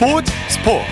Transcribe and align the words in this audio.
스포츠 0.00 0.32
스포츠. 0.48 0.86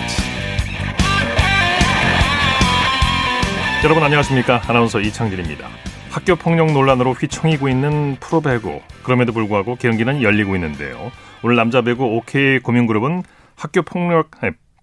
여러분 3.83 4.03
안녕하십니까? 4.03 4.61
아나운서 4.67 4.99
이창진입니다. 4.99 5.67
학교 6.11 6.35
폭력 6.35 6.71
논란으로 6.71 7.13
휘청이고 7.13 7.69
있는 7.69 8.17
프로배구. 8.19 8.81
그럼에도 9.01 9.33
불구하고 9.33 9.77
경기는 9.77 10.21
열리고 10.21 10.53
있는데요. 10.53 11.11
오늘 11.43 11.55
남자 11.55 11.81
배구 11.81 12.17
OK 12.17 12.59
고민그룹은 12.59 13.23
학교 13.55 13.81
폭력 13.81 14.29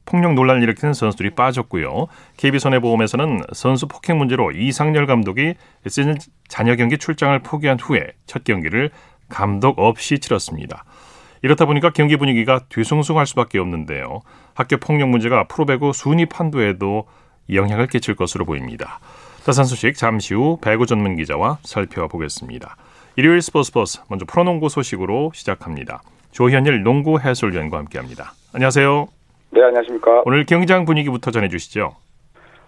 폭력 0.07 0.35
논란을 0.35 0.61
일으키는 0.65 0.93
선수들이 0.93 1.37
빠졌고요. 1.37 2.09
KB손해보험에서는 2.37 3.43
선수 3.53 3.87
폭행 3.87 4.19
문제로 4.19 4.51
이상열 4.51 5.07
감독이 5.07 5.55
시즌 5.87 6.17
잔여 6.49 6.75
경기 6.75 6.99
출장을 6.99 7.39
포기한 7.45 7.79
후에 7.79 8.09
첫 8.27 8.43
경기를 8.43 8.91
감독 9.29 9.79
없이 9.79 10.19
치렀습니다. 10.19 10.85
이렇다 11.47 11.65
보니까 11.65 11.91
경기 11.91 12.17
분위기가 12.17 12.59
뒤숭숭할 12.69 13.25
수밖에 13.25 13.61
없는데요. 13.61 14.23
학교 14.57 14.79
폭력 14.79 15.11
문제가 15.11 15.45
프로배구 15.45 15.93
순위 15.93 16.27
판도에도 16.27 17.05
영향을 17.55 17.87
끼칠 17.87 18.17
것으로 18.17 18.45
보입니다. 18.45 18.99
자산 19.45 19.65
소식 19.65 19.95
잠시 19.95 20.35
후 20.35 20.59
배구 20.61 20.87
전문 20.87 21.15
기자와 21.15 21.59
살펴보겠습니다. 21.63 22.75
일요일 23.15 23.41
스포츠 23.43 23.73
버스 23.73 24.01
먼저 24.11 24.27
프로농구 24.27 24.69
소식으로 24.69 25.31
시작합니다. 25.35 26.03
조현일 26.33 26.83
농구 26.83 27.21
해설위원과 27.21 27.79
함께합니다. 27.79 28.33
안녕하세요. 28.53 29.07
네, 29.51 29.63
안녕하십니까. 29.63 30.23
오늘 30.25 30.45
경장 30.47 30.85
분위기부터 30.85 31.31
전해주시죠. 31.31 31.93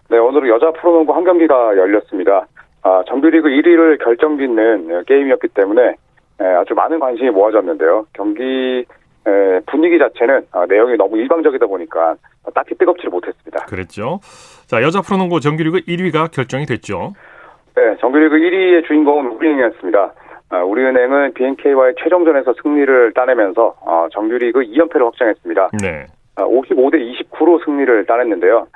네, 0.09 0.19
오늘은 0.19 0.49
여자 0.51 0.71
프로농구 0.71 1.13
한 1.13 1.25
경기가 1.25 1.77
열렸습니다. 1.77 2.47
아, 2.83 3.03
정규리그 3.09 3.49
1위를 3.49 4.05
결정짓는 4.05 5.05
게임이었기 5.05 5.49
때문에 5.49 5.97
아주 6.39 6.75
많은 6.75 6.99
관심이 7.01 7.31
모아졌는데요. 7.31 8.07
경기 8.13 8.85
분위기 9.67 9.99
자체는 9.99 10.47
아, 10.53 10.65
내용이 10.67 10.97
너무 10.97 11.19
일방적이다 11.19 11.67
보니까 11.67 12.17
딱히 12.55 12.75
뜨겁지를 12.77 13.11
못했습니다. 13.11 13.67
그랬죠. 13.67 14.21
자, 14.67 14.83
여자 14.83 15.01
프로농구 15.03 15.41
정규리그 15.41 15.81
1위가 15.81 16.31
결정이 16.31 16.65
됐죠. 16.67 17.13
네, 17.75 17.97
정규리그 18.01 18.37
1위의 18.37 18.87
주인공은 18.87 19.33
우리은행이었습니다. 19.33 20.13
아, 20.51 20.63
우리은행은 20.63 21.35
BNK와의 21.35 21.95
최종전에서 22.03 22.55
승리를 22.63 23.13
따내면서 23.13 23.75
어, 23.83 24.07
정규리그 24.13 24.61
2연패를 24.61 25.05
확정했습니다. 25.05 25.71
네. 25.83 26.07
55대 26.37 26.95
29로 26.95 27.63
승리를 27.65 28.07
따냈는데요. 28.07 28.67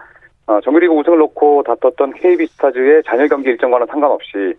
어, 0.47 0.61
정규리그 0.61 0.93
우승을 0.93 1.19
놓고 1.19 1.63
다퉜던 1.63 2.15
KB스타즈의 2.15 3.03
잔여 3.07 3.27
경기 3.29 3.51
일정과는 3.51 3.87
상관없이 3.87 4.29
아, 4.37 4.53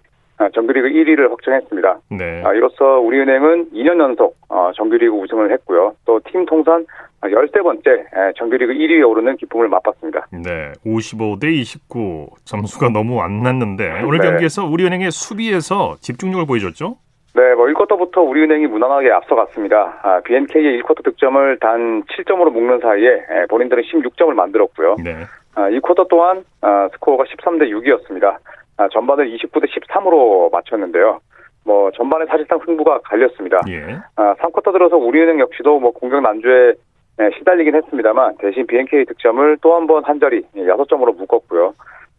정규리그 0.53 0.87
1위를 0.89 1.29
확정했습니다. 1.29 1.99
네. 2.11 2.41
아, 2.45 2.53
이로써 2.53 2.99
우리은행은 2.99 3.71
2년 3.71 3.99
연속 3.99 4.35
어, 4.49 4.71
정규리그 4.75 5.13
우승을 5.15 5.51
했고요. 5.51 5.93
또 6.05 6.19
팀 6.21 6.45
통산 6.45 6.85
13번째 7.21 8.35
정규리그 8.37 8.73
1위에 8.73 9.07
오르는 9.07 9.37
기쁨을 9.37 9.69
맛봤습니다. 9.69 10.27
네, 10.31 10.73
55대 10.85 11.45
29 11.53 12.27
점수가 12.43 12.89
너무 12.89 13.21
안 13.21 13.41
났는데 13.43 14.01
오늘 14.05 14.19
네. 14.19 14.29
경기에서 14.29 14.65
우리은행의 14.65 15.11
수비에서 15.11 15.95
집중력을 16.01 16.45
보여줬죠? 16.45 16.97
네, 17.35 17.55
뭐 17.55 17.65
1쿼터부터 17.67 18.27
우리은행이 18.27 18.67
무난하게 18.67 19.11
앞서갔습니다. 19.11 19.99
아, 20.03 20.19
BNK의 20.25 20.81
1쿼터 20.81 21.03
득점을 21.03 21.57
단 21.59 22.03
7점으로 22.03 22.51
묶는 22.51 22.79
사이에 22.79 23.45
본인들은 23.49 23.83
16점을 23.83 24.31
만들었고요. 24.33 24.97
네. 25.03 25.15
아, 25.55 25.69
2쿼터 25.69 26.07
또한 26.09 26.43
아, 26.61 26.89
스코어가 26.93 27.23
13대 27.23 27.69
6이었습니다. 27.69 28.37
아, 28.77 28.87
전반을 28.89 29.29
29대 29.37 29.65
13으로 29.69 30.51
마쳤는데요. 30.51 31.19
뭐 31.65 31.91
전반에 31.91 32.25
사실상 32.25 32.59
승부가 32.65 32.99
갈렸습니다. 33.03 33.61
예. 33.69 33.97
아, 34.15 34.35
3쿼터 34.35 34.73
들어서 34.73 34.97
우리은행 34.97 35.39
역시도 35.39 35.79
뭐 35.79 35.91
공격 35.91 36.21
난조에 36.21 36.73
네, 37.17 37.29
시달리긴 37.37 37.75
했습니다만 37.75 38.37
대신 38.39 38.65
BNK 38.65 39.05
득점을 39.05 39.57
또 39.61 39.75
한 39.75 39.85
번 39.87 40.03
한 40.03 40.19
자리 40.19 40.41
6점으로 40.55 41.15
묶었고요. 41.15 41.73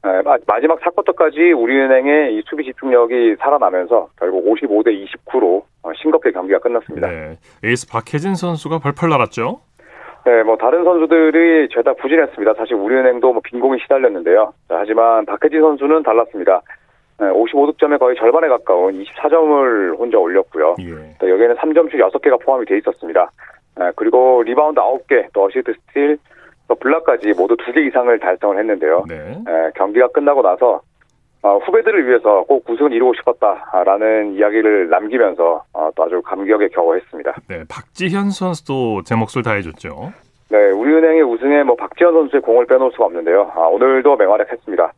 네, 0.05 0.11
마지막 0.47 0.81
4쿼터까지 0.81 1.59
우리은행의 1.59 2.37
이 2.37 2.43
수비 2.47 2.63
집중력이 2.65 3.37
살아나면서 3.41 4.09
결국 4.19 4.45
55대 4.47 4.89
29로 5.27 5.63
어, 5.83 5.93
싱겁게 5.97 6.31
경기가 6.31 6.59
끝났습니다. 6.61 7.09
네, 7.09 7.37
에이스 7.65 7.89
박혜진 7.89 8.35
선수가 8.37 8.79
벌펄 8.79 9.09
날았죠? 9.09 9.61
네, 10.25 10.43
뭐 10.43 10.57
다른 10.57 10.85
선수들이 10.85 11.69
죄다 11.71 11.93
부진했습니다. 11.95 12.55
사실 12.55 12.75
우리은행도 12.77 13.33
뭐 13.33 13.43
빈공에 13.45 13.79
시달렸는데요. 13.81 14.53
자, 14.69 14.77
하지만 14.79 15.27
박혜진 15.27 15.61
선수는 15.61 16.03
달랐습니다. 16.03 16.63
네, 17.21 17.27
55득점의 17.27 17.99
거의 17.99 18.17
절반에 18.17 18.49
가까운 18.49 18.95
24점을 18.95 19.99
혼자 19.99 20.19
올렸고요. 20.19 20.77
예. 20.81 21.15
또 21.21 21.31
여기에는 21.31 21.57
3점슛 21.57 21.93
6개가 21.93 22.41
포함이 22.41 22.65
돼 22.65 22.79
있었습니다. 22.79 23.31
네, 23.77 23.91
그리고 23.97 24.43
리바운드 24.43 24.81
9개, 24.81 25.27
또 25.35 25.45
어시스트 25.45 25.75
스틸, 25.75 26.17
또 26.69 26.75
블락까지 26.75 27.35
모두 27.37 27.57
2개 27.57 27.87
이상을 27.87 28.19
달성을 28.19 28.59
했는데요. 28.59 29.05
네. 29.07 29.17
네, 29.45 29.71
경기가 29.75 30.09
끝나고 30.09 30.43
나서 30.43 30.81
어, 31.45 31.59
후배들을 31.59 32.09
위해서 32.09 32.43
꼭 32.49 32.65
우승을 32.67 32.95
이루고 32.95 33.13
싶었다라는 33.17 34.33
이야기를 34.33 34.89
남기면서 34.89 35.63
어, 35.75 35.91
또 35.95 36.05
아주 36.05 36.23
감격에 36.23 36.69
겨워했습니다. 36.69 37.35
네, 37.49 37.65
박지현 37.69 38.31
선수도 38.31 39.03
제 39.05 39.15
몫을 39.15 39.43
다해줬죠. 39.45 40.11
네, 40.49 40.71
우리은행의 40.71 41.23
우승에 41.23 41.63
뭐 41.65 41.77
박지현 41.77 42.15
선수의 42.15 42.41
공을 42.41 42.67
빼놓을 42.67 42.93
수가 42.93 43.05
없는데요. 43.05 43.53
아, 43.55 43.61
오늘도 43.67 44.17
맹활약했습니다. 44.17 44.93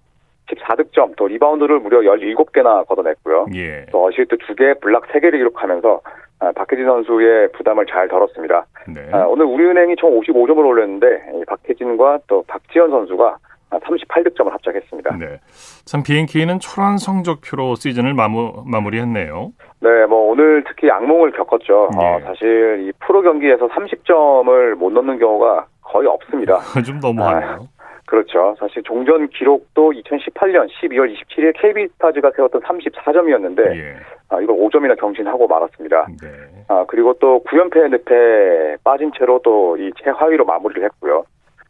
14득점, 0.47 1.17
또 1.17 1.27
리바운드를 1.27 1.81
무려 1.81 1.99
17개나 2.03 2.87
걷어냈고요. 2.87 3.47
예. 3.57 3.87
또 3.91 4.07
어시스트 4.07 4.37
2개, 4.37 4.81
블락 4.81 5.09
3개를 5.09 5.33
기록하면서 5.33 6.01
아, 6.39 6.53
박혜진 6.53 6.85
선수의 6.85 7.51
부담을 7.53 7.87
잘 7.87 8.07
덜었습니다. 8.07 8.67
네. 8.95 9.09
아, 9.11 9.25
오늘 9.27 9.47
우리은행이 9.47 9.97
총 9.97 10.21
55점을 10.21 10.65
올렸는데 10.65 11.43
박혜진과 11.49 12.21
또 12.29 12.45
박지현 12.47 12.91
선수가 12.91 13.37
38득점을 13.71 14.51
합작했습니다. 14.51 15.17
네. 15.19 15.41
참 15.85 16.03
BNK는 16.03 16.61
초라한 16.61 16.99
성적표로 16.99 17.75
시즌을 17.75 18.15
마무, 18.15 18.63
마무리했네요. 18.67 19.53
네, 19.81 20.07
뭐 20.07 20.31
오늘 20.31 20.65
특히 20.67 20.91
악몽을 20.91 21.33
겪었죠. 21.33 21.91
네. 21.99 22.05
어, 22.07 22.21
사실 22.25 22.87
이 22.89 22.93
프로 23.05 23.23
경기에서 23.23 23.69
30점을 23.69 24.75
못 24.77 24.91
넣는 24.93 25.19
경우가 25.19 25.67
거의 25.83 26.07
없습니다. 26.09 26.61
좀 26.85 26.99
너무하네요. 27.01 27.51
아, 27.51 27.59
그렇죠. 28.07 28.55
사실 28.59 28.83
종전 28.85 29.29
기록도 29.31 29.91
2018년 29.93 30.69
12월 30.71 31.13
27일 31.13 31.53
KB스타즈가 31.61 32.31
세웠던 32.37 32.63
34점이었는데 32.63 33.77
예. 33.77 33.97
아, 34.29 34.41
이걸 34.41 34.57
5점이나 34.57 34.99
경신하고 34.99 35.47
말았습니다. 35.49 36.07
네. 36.23 36.29
아, 36.69 36.85
그리고 36.89 37.15
또 37.15 37.43
9연패 37.45 37.91
늪에 37.91 38.77
빠진 38.85 39.11
채로 39.19 39.41
또 39.43 39.77
이 39.79 39.91
최하위로 40.03 40.45
마무리를 40.45 40.83
했고요. 40.85 41.25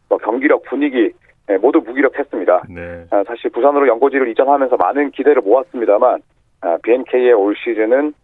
뭐 0.08 0.18
경기력 0.18 0.62
분위기 0.64 1.10
네, 1.48 1.58
모두 1.58 1.80
무기력했습니다. 1.80 2.62
네. 2.68 3.04
아, 3.10 3.22
사실 3.26 3.50
부산으로 3.50 3.86
연고지를 3.88 4.28
이전하면서 4.28 4.76
많은 4.76 5.10
기대를 5.12 5.42
모았습니다만 5.42 6.20
아, 6.62 6.78
BNK의 6.82 7.32
올 7.32 7.54
시즌은 7.56 8.14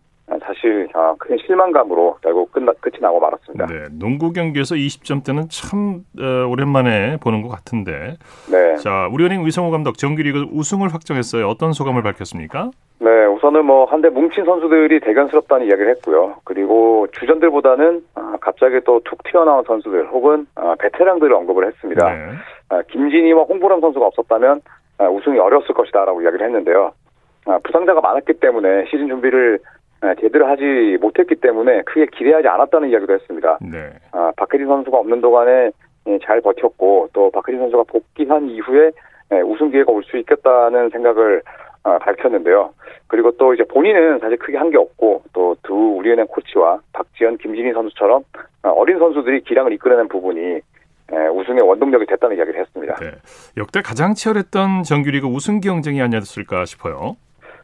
사실 0.41 0.88
아, 0.94 1.15
큰 1.19 1.37
실망감으로 1.38 2.19
결국 2.22 2.53
끝나, 2.53 2.72
끝이 2.81 2.97
나고 3.00 3.21
말았습니다. 3.21 3.66
네, 3.66 3.84
농구 3.93 4.32
경기에서 4.32 4.75
20점대는 4.75 5.49
참 5.50 6.05
어, 6.19 6.49
오랜만에 6.49 7.19
보는 7.19 7.43
것 7.43 7.49
같은데. 7.49 8.16
네. 8.50 8.77
자, 8.77 9.09
우리은행 9.12 9.44
위성호 9.44 9.71
감독 9.71 9.99
정규리그 9.99 10.47
우승을 10.53 10.93
확정했어요. 10.93 11.49
어떤 11.49 11.72
소감을 11.72 12.03
밝혔습니까? 12.03 12.71
네, 12.99 13.09
우선은 13.52 13.66
뭐 13.66 13.84
한데 13.84 14.08
뭉친 14.08 14.44
선수들이 14.44 15.00
대견스럽다는 15.00 15.66
이야기를 15.66 15.90
했고요. 15.96 16.36
그리고 16.44 17.06
주전들보다는 17.12 18.02
아, 18.14 18.36
갑자기 18.40 18.80
또 18.80 19.00
툭 19.04 19.22
튀어나온 19.24 19.62
선수들 19.64 20.08
혹은 20.08 20.46
아, 20.54 20.74
베테랑들을 20.78 21.32
언급을 21.34 21.66
했습니다. 21.66 22.08
네. 22.08 22.30
아, 22.70 22.82
김진희와 22.90 23.42
홍보람 23.44 23.80
선수가 23.80 24.06
없었다면 24.06 24.62
아, 24.99 25.08
우승이 25.08 25.38
어려웠을 25.38 25.75
것이다라고 25.75 26.22
이야기를 26.22 26.46
했는데요. 26.46 26.93
아, 27.46 27.58
부상자가 27.62 28.00
많았기 28.00 28.34
때문에 28.34 28.87
시즌 28.87 29.08
준비를 29.08 29.58
아, 30.00 30.14
제대로 30.20 30.46
하지 30.46 30.96
못했기 31.00 31.37
때문에 31.37 31.82
크게 31.82 32.06
기대하지 32.06 32.48
않았다는 32.48 32.88
이야기도 32.88 33.12
했습니다. 33.12 33.58
네. 33.60 33.90
아, 34.12 34.32
박혜진 34.37 34.66
선수가 34.66 34.96
없는 34.98 35.20
동안에 35.20 35.70
예, 36.08 36.19
잘 36.25 36.40
버텼고 36.40 37.10
또 37.12 37.31
박혜진 37.31 37.60
선수가 37.60 37.84
복귀한 37.84 38.48
이후에 38.48 38.90
예, 39.32 39.40
우승 39.40 39.70
기회가 39.70 39.93
올 39.93 40.02
수 40.05 40.16
있겠다는 40.16 40.90
생각을 40.90 41.43
아, 41.84 41.99
밝혔는데요. 41.99 42.73
그리고 43.08 43.32
또 43.37 43.52
이제 43.55 43.64
본인은 43.64 44.20
사실 44.20 44.37
크게 44.38 44.56
한 44.56 44.70
게 44.70 44.76
없고 44.79 45.23
또 45.32 45.52
두 45.62 45.75
우리은행 45.75 46.26
코치와 46.26 46.81
박지현, 46.93 47.38
김진희 47.38 47.73
선수처럼 47.73 48.25
어린 48.62 48.99
선수들이 48.99 49.43
기량을 49.43 49.73
이끌어낸 49.75 50.08
부분이 50.08 50.61
예, 51.12 51.17
우승의 51.29 51.61
원동력이 51.62 52.06
됐다는 52.06 52.37
이야기를 52.37 52.58
했습니다. 52.61 52.96
네. 52.96 53.11
역대 53.56 53.81
가장 53.82 54.14
치열했던 54.14 54.82
정규리그 54.84 55.26
우승 55.26 55.61
경쟁이 55.61 56.00
아니었을까 56.02 56.64
싶어요. 56.64 57.17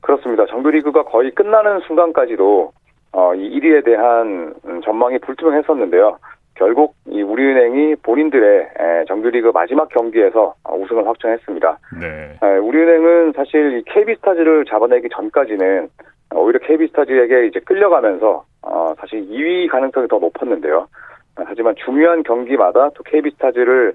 그렇습니다. 0.03 0.47
정규리그가 0.47 1.05
거의 1.05 1.31
끝나는 1.32 1.81
순간까지도 1.87 2.73
어, 3.12 3.35
이 3.35 3.59
1위에 3.59 3.85
대한 3.85 4.55
음, 4.67 4.81
전망이 4.82 5.19
불투명했었는데요. 5.19 6.19
결국 6.58 6.94
이 7.06 7.22
우리은행이 7.22 7.96
본인들의 8.02 8.69
정규리그 9.06 9.52
마지막 9.55 9.88
경기에서 9.88 10.55
어, 10.64 10.76
우승을 10.76 11.06
확정했습니다. 11.06 11.78
네. 12.00 12.56
우리은행은 12.58 13.32
사실 13.34 13.78
이 13.78 13.82
KB스타즈를 13.84 14.64
잡아내기 14.66 15.08
전까지는 15.14 15.88
오히려 16.34 16.58
KB스타즈에게 16.58 17.46
이제 17.46 17.60
끌려가면서 17.60 18.44
어, 18.62 18.94
사실 18.99 19.20
2위 19.28 19.70
가능성이 19.70 20.08
더 20.08 20.19
높았는데요. 20.19 20.88
하지만 21.37 21.76
중요한 21.84 22.25
경기마다 22.25 22.90
또 22.90 23.05
KB스타즈를 23.05 23.94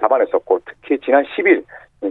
잡아냈었고 0.00 0.60
특히 0.66 0.98
지난 0.98 1.22
10일 1.22 1.62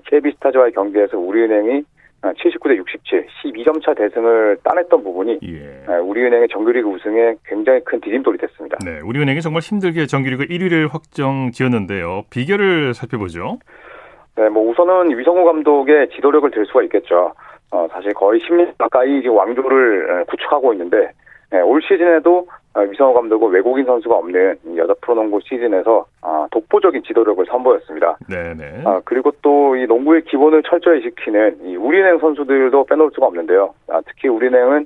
KB스타즈와의 0.06 0.72
경기에서 0.72 1.18
우리은행이 1.18 1.84
79대 2.22 2.76
67, 2.76 3.28
12점 3.44 3.84
차 3.84 3.94
대승을 3.94 4.58
따냈던 4.64 5.04
부분이 5.04 5.40
예. 5.44 5.96
우리은행의 5.96 6.50
정규리그 6.50 6.90
우승에 6.90 7.36
굉장히 7.46 7.80
큰 7.86 8.02
디딤돌이 8.02 8.38
됐습니다. 8.38 8.78
네, 8.84 9.00
우리은행이 9.00 9.42
정말 9.42 9.62
힘들게 9.62 10.06
정규리그 10.06 10.46
1위를 10.46 10.92
확정 10.92 11.52
지었는데요. 11.52 12.24
비결을 12.30 12.94
살펴보죠. 12.94 13.60
네, 14.36 14.50
뭐 14.50 14.70
우선은 14.70 15.18
위성호 15.18 15.46
감독의 15.46 16.10
지도력을 16.10 16.50
들 16.52 16.66
수가 16.66 16.84
있겠죠. 16.84 17.34
어, 17.72 17.88
사실 17.92 18.14
거의 18.14 18.40
10년 18.42 18.78
가까이 18.78 19.26
왕조를 19.28 20.26
구축하고 20.26 20.74
있는데 20.74 21.12
네, 21.52 21.62
올 21.62 21.82
시즌에도 21.82 22.48
아, 22.50 22.59
위성호 22.78 23.14
감독은 23.14 23.50
외국인 23.52 23.86
선수가 23.86 24.16
없는 24.16 24.58
여자 24.78 24.94
프로농구 25.02 25.40
시즌에서 25.44 26.06
아, 26.22 26.48
독보적인 26.52 27.04
지도력을 27.04 27.44
선보였습니다. 27.46 28.18
네네. 28.30 28.84
아, 28.86 29.02
그리고 29.06 29.32
또 29.42 29.76
이 29.76 29.86
농구의 29.86 30.24
기본을 30.26 30.64
철저히 30.64 31.02
지키는 31.02 31.60
이 31.66 31.76
우리은행 31.76 32.20
선수들도 32.20 32.86
빼놓을 32.86 33.12
수가 33.14 33.28
없는데요. 33.28 33.74
아, 33.90 34.02
특히 34.06 34.28
우리은행은 34.30 34.86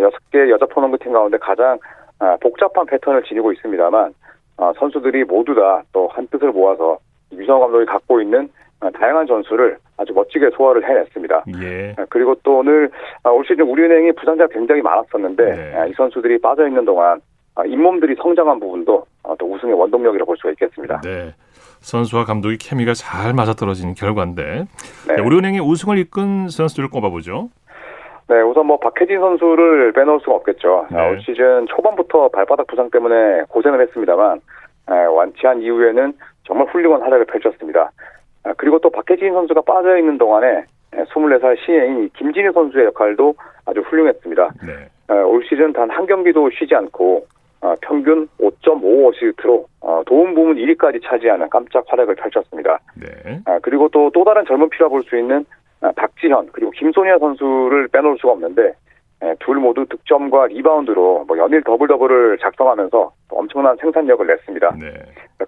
여섯 0.00 0.18
개 0.30 0.48
여자 0.50 0.64
프로농구 0.66 0.98
팀 0.98 1.12
가운데 1.12 1.36
가장 1.38 1.78
복잡한 2.40 2.86
패턴을 2.86 3.24
지니고 3.24 3.52
있습니다만 3.52 4.14
선수들이 4.78 5.24
모두 5.24 5.54
다 5.54 5.82
또 5.92 6.06
한 6.08 6.26
뜻을 6.28 6.52
모아서 6.52 6.98
위성호 7.32 7.60
감독이 7.60 7.84
갖고 7.86 8.20
있는 8.20 8.48
다양한 8.94 9.26
전술을 9.26 9.76
아주 10.02 10.12
멋지게 10.12 10.50
소화를 10.56 10.86
해냈습니다. 10.88 11.44
예. 11.62 11.94
아, 11.96 12.04
그리고 12.10 12.34
또 12.42 12.58
오늘 12.58 12.90
아, 13.22 13.30
올 13.30 13.44
시즌 13.46 13.62
우리은행이 13.62 14.12
부상자가 14.12 14.52
굉장히 14.52 14.82
많았었는데 14.82 15.44
네. 15.44 15.76
아, 15.76 15.86
이 15.86 15.92
선수들이 15.92 16.40
빠져 16.40 16.66
있는 16.66 16.84
동안 16.84 17.20
잇몸들이 17.64 18.14
성장한 18.16 18.60
부분도 18.60 19.04
또 19.38 19.52
우승의 19.52 19.74
원동력이라고 19.74 20.26
볼 20.26 20.36
수가 20.36 20.50
있겠습니다. 20.50 21.00
네. 21.02 21.32
선수와 21.80 22.24
감독이 22.24 22.58
케미가 22.58 22.94
잘 22.94 23.34
맞아떨어지는 23.34 23.94
결과인데 23.94 24.66
네. 25.08 25.14
네, 25.16 25.22
우리은행의 25.22 25.60
우승을 25.60 25.98
이끈 25.98 26.48
선수들을 26.48 26.90
꼽아보죠. 26.90 27.50
네, 28.28 28.40
우선 28.40 28.66
뭐 28.66 28.78
박혜진 28.78 29.20
선수를 29.20 29.92
빼놓을 29.92 30.20
수가 30.20 30.36
없겠죠. 30.36 30.86
네. 30.90 31.08
올 31.08 31.20
시즌 31.22 31.66
초반부터 31.66 32.28
발바닥 32.28 32.66
부상 32.66 32.90
때문에 32.90 33.42
고생을 33.48 33.80
했습니다만 33.82 34.40
완치한 34.86 35.60
이후에는 35.60 36.12
정말 36.44 36.66
훌륭한 36.68 37.02
활약을 37.02 37.26
펼쳤습니다. 37.26 37.90
아, 38.44 38.52
그리고 38.56 38.78
또 38.78 38.90
박혜진 38.90 39.32
선수가 39.32 39.62
빠져 39.62 39.96
있는 39.98 40.18
동안에 40.18 40.64
24살 40.92 41.56
신예인 41.64 42.10
김진희 42.16 42.52
선수의 42.52 42.86
역할도 42.86 43.34
아주 43.66 43.80
훌륭했습니다. 43.80 44.50
네. 44.66 44.88
아, 45.08 45.14
올 45.14 45.44
시즌 45.48 45.72
단 45.72 45.90
한 45.90 46.06
경기도 46.06 46.50
쉬지 46.50 46.74
않고 46.74 47.26
아, 47.60 47.76
평균 47.80 48.28
5.5 48.40 49.08
어시스트로 49.08 49.66
어, 49.80 50.02
도움 50.06 50.34
부문 50.34 50.56
1위까지 50.56 51.00
차지하는 51.04 51.48
깜짝 51.50 51.84
활약을 51.86 52.16
펼쳤습니다. 52.16 52.78
네. 52.96 53.40
그리고 53.62 53.88
또 53.88 54.10
또 54.12 54.24
다른 54.24 54.44
젊은 54.46 54.68
피라 54.70 54.88
볼 54.88 55.02
수 55.04 55.16
있는 55.16 55.44
박지현 55.96 56.50
그리고 56.52 56.70
김소니아 56.72 57.18
선수를 57.18 57.88
빼놓을 57.88 58.16
수가 58.18 58.32
없는데 58.34 58.72
둘 59.40 59.56
모두 59.56 59.84
득점과 59.86 60.46
리바운드로 60.48 61.24
뭐 61.26 61.38
연일 61.38 61.62
더블 61.62 61.86
더블을 61.88 62.38
작성하면서 62.38 63.12
엄청난 63.30 63.76
생산력을 63.76 64.26
냈습니다. 64.26 64.76
네. 64.80 64.92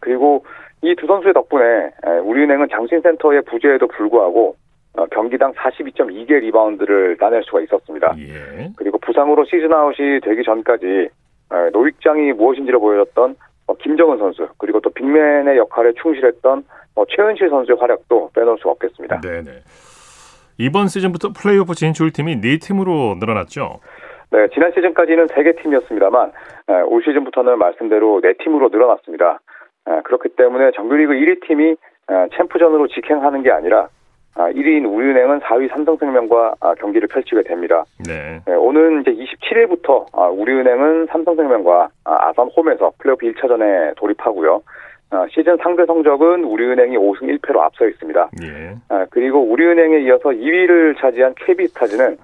그리고 0.01 0.45
이 0.85 0.95
두 0.97 1.07
선수의 1.07 1.33
덕분에 1.35 1.91
우리은행은 2.25 2.69
장신센터의 2.71 3.43
부재에도 3.43 3.87
불구하고 3.89 4.57
어, 4.97 5.07
경기당 5.07 5.53
42.2개 5.55 6.39
리바운드를 6.41 7.17
따낼 7.17 7.43
수가 7.43 7.61
있었습니다. 7.63 8.15
예. 8.19 8.71
그리고 8.77 8.99
부상으로 8.99 9.45
시즌아웃이 9.45 10.21
되기 10.23 10.45
전까지 10.45 11.09
노익장이 11.73 12.33
무엇인지를 12.35 12.79
보여줬던 12.79 13.35
어, 13.67 13.75
김정은 13.75 14.19
선수 14.19 14.47
그리고 14.59 14.81
또 14.81 14.91
빅맨의 14.91 15.57
역할에 15.57 15.93
충실했던 16.01 16.65
어, 16.97 17.05
최은실 17.09 17.49
선수의 17.49 17.77
활약도 17.81 18.31
빼놓을 18.35 18.59
수 18.59 18.69
없겠습니다. 18.69 19.21
네네. 19.21 19.51
이번 20.59 20.87
시즌부터 20.87 21.31
플레이오프 21.37 21.75
진출팀이 21.75 22.41
4팀으로 22.41 23.19
늘어났죠? 23.19 23.81
네, 24.31 24.47
지난 24.53 24.71
시즌까지는 24.73 25.27
3개 25.27 25.61
팀이었습니다만 25.63 26.33
올 26.87 27.03
시즌부터는 27.03 27.59
말씀대로 27.59 28.21
4팀으로 28.21 28.71
늘어났습니다. 28.71 29.41
그렇기 30.05 30.31
때문에 30.37 30.73
정규리그 30.73 31.13
1위 31.15 31.47
팀이 31.47 31.77
챔프전으로 32.37 32.89
직행하는 32.89 33.43
게 33.43 33.51
아니라 33.51 33.89
1위인 34.37 34.93
우리은행은 34.93 35.41
4위 35.41 35.71
삼성생명과 35.71 36.55
아, 36.61 36.75
경기를 36.75 37.09
펼치게 37.09 37.43
됩니다. 37.43 37.85
네. 38.05 38.41
네 38.47 38.55
오늘 38.55 39.01
이제 39.01 39.13
27일부터 39.13 40.07
아, 40.13 40.27
우리은행은 40.27 41.07
삼성생명과 41.07 41.89
아, 42.05 42.29
아산 42.29 42.49
홈에서 42.57 42.93
플레이오프 42.99 43.27
1차전에 43.27 43.97
돌입하고요. 43.97 44.63
시즌 45.31 45.57
상대 45.59 45.87
성적은 45.87 46.43
우리은행이 46.43 46.97
5승 46.97 47.39
1패로 47.39 47.59
앞서 47.59 47.87
있습니다. 47.87 48.31
예. 48.43 48.75
그리고 49.11 49.43
우리은행에 49.45 50.01
이어서 50.01 50.31
2위를 50.31 50.99
차지한 50.99 51.35
KB스타즈는 51.37 52.19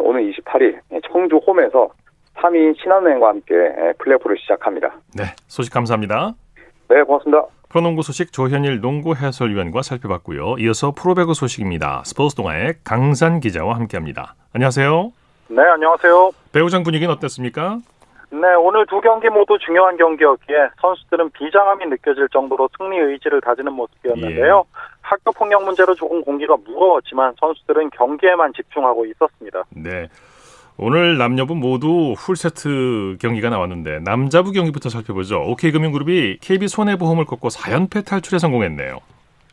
오늘 0.00 0.32
28일 0.32 0.78
청주 1.12 1.36
홈에서 1.36 1.90
3위인 2.36 2.80
신한은행과 2.80 3.28
함께 3.28 3.54
플레이오프를 3.98 4.38
시작합니다. 4.38 4.94
네, 5.14 5.24
소식 5.48 5.74
감사합니다. 5.74 6.32
네, 6.90 7.04
고맙습니다. 7.04 7.46
프로농구 7.68 8.02
소식 8.02 8.32
조현일 8.32 8.80
농구 8.80 9.14
해설위원과 9.14 9.82
살펴봤고요. 9.82 10.56
이어서 10.58 10.90
프로배구 10.90 11.34
소식입니다. 11.34 12.02
스포츠 12.04 12.34
동아의 12.34 12.74
강산 12.82 13.38
기자와 13.38 13.76
함께합니다. 13.76 14.34
안녕하세요. 14.52 15.12
네, 15.50 15.62
안녕하세요. 15.62 16.32
배우장 16.52 16.82
분위기는 16.82 17.14
어땠습니까? 17.14 17.78
네, 18.32 18.54
오늘 18.58 18.86
두 18.86 19.00
경기 19.00 19.28
모두 19.28 19.56
중요한 19.64 19.96
경기였기에 19.96 20.56
선수들은 20.80 21.30
비장함이 21.30 21.86
느껴질 21.86 22.28
정도로 22.32 22.68
승리 22.76 22.98
의지를 22.98 23.40
다지는 23.40 23.72
모습이었는데요. 23.72 24.64
예. 24.66 24.78
학교 25.00 25.30
폭력 25.30 25.64
문제로 25.64 25.94
조금 25.94 26.22
공기가 26.22 26.56
무거웠지만 26.56 27.34
선수들은 27.38 27.90
경기에만 27.90 28.52
집중하고 28.52 29.06
있었습니다. 29.06 29.62
네. 29.70 30.08
오늘 30.82 31.18
남녀부 31.18 31.54
모두 31.54 32.14
풀세트 32.16 33.18
경기가 33.20 33.50
나왔는데 33.50 34.00
남자부 34.00 34.50
경기부터 34.50 34.88
살펴보죠. 34.88 35.42
OK금융그룹이 35.42 36.38
KB손해보험을 36.40 37.26
꺾고 37.26 37.48
4연패 37.48 38.06
탈출에 38.06 38.38
성공했네요. 38.38 38.98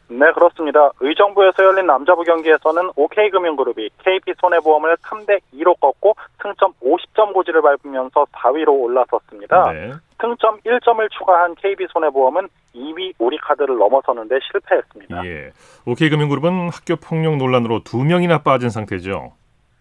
네, 0.09 0.31
그렇습니다. 0.31 0.89
의정부에서 1.01 1.65
열린 1.65 1.85
남자부 1.85 2.23
경기에서는 2.23 2.91
OK금융그룹이 2.95 3.89
KB손해보험을 4.05 4.95
3대 5.03 5.41
2로 5.53 5.77
꺾고 5.81 6.15
승점 6.41 6.71
50점 6.81 7.33
고지를 7.33 7.61
밟으면서 7.61 8.25
4위로 8.31 8.69
올라섰습니다. 8.69 9.73
네. 9.73 9.91
승점 10.21 10.61
1점을 10.61 11.11
추가한 11.11 11.55
KB손해보험은 11.55 12.47
2위 12.73 13.13
우리카드를 13.19 13.77
넘어서는데 13.77 14.39
실패했습니다. 14.49 15.25
예. 15.25 15.51
OK금융그룹은 15.85 16.69
학교 16.69 16.95
폭력 16.95 17.35
논란으로 17.35 17.81
2명이나 17.81 18.45
빠진 18.45 18.69
상태죠. 18.69 19.33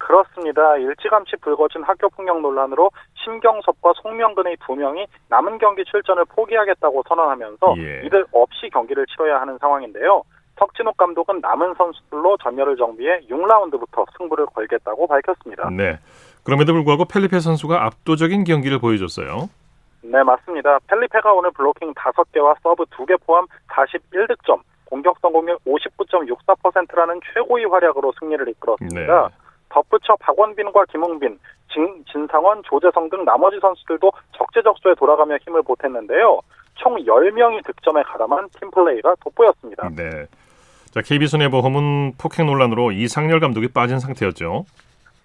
그렇습니다. 0.06 0.76
일찌감치 0.76 1.34
불거진 1.40 1.82
학교 1.82 2.08
폭력 2.08 2.40
논란으로 2.40 2.92
심경섭과 3.24 3.94
송명근의 3.96 4.56
두 4.64 4.76
명이 4.76 5.04
남은 5.28 5.58
경기 5.58 5.84
출전을 5.84 6.24
포기하겠다고 6.26 7.02
선언하면서 7.08 7.74
예. 7.78 8.06
이들 8.06 8.24
없이 8.30 8.70
경기를 8.72 9.04
치러야 9.06 9.40
하는 9.40 9.58
상황인데요. 9.58 10.22
석진욱 10.60 10.96
감독은 10.96 11.40
남은 11.40 11.74
선수들로 11.74 12.36
전열을 12.36 12.76
정비해 12.76 13.18
6라운드부터 13.28 14.06
승부를 14.16 14.46
걸겠다고 14.46 15.08
밝혔습니다. 15.08 15.68
네. 15.70 15.98
그럼에도 16.44 16.72
불구하고 16.72 17.06
펠리페 17.06 17.40
선수가 17.40 17.84
압도적인 17.84 18.44
경기를 18.44 18.78
보여줬어요. 18.78 19.50
네, 20.02 20.22
맞습니다. 20.22 20.78
펠리페가 20.86 21.32
오늘 21.32 21.50
블로킹 21.50 21.94
5개와 21.94 22.54
서브 22.62 22.84
2개 22.84 23.18
포함 23.26 23.44
41득점, 23.70 24.60
공격 24.84 25.18
성공률 25.20 25.58
59.64%라는 25.66 27.20
최고의 27.34 27.64
활약으로 27.64 28.12
승리를 28.20 28.48
이끌었습니다. 28.48 29.28
네. 29.28 29.45
덧붙여 29.68 30.16
박원빈과 30.20 30.84
김흥빈, 30.92 31.38
진, 31.72 32.04
진상원, 32.10 32.62
조재성 32.64 33.10
등 33.10 33.24
나머지 33.24 33.58
선수들도 33.60 34.10
적재적소에 34.36 34.94
돌아가며 34.94 35.36
힘을 35.44 35.62
보탰는데요. 35.62 36.40
총 36.76 36.96
10명이 36.96 37.64
득점에 37.64 38.02
가담한 38.02 38.48
팀플레이가 38.60 39.16
돋보였습니다. 39.20 39.88
네. 39.96 40.26
자, 40.90 41.02
KB손해보험은 41.02 42.14
폭행 42.18 42.46
논란으로 42.46 42.92
이상열 42.92 43.40
감독이 43.40 43.68
빠진 43.68 43.98
상태였죠. 43.98 44.64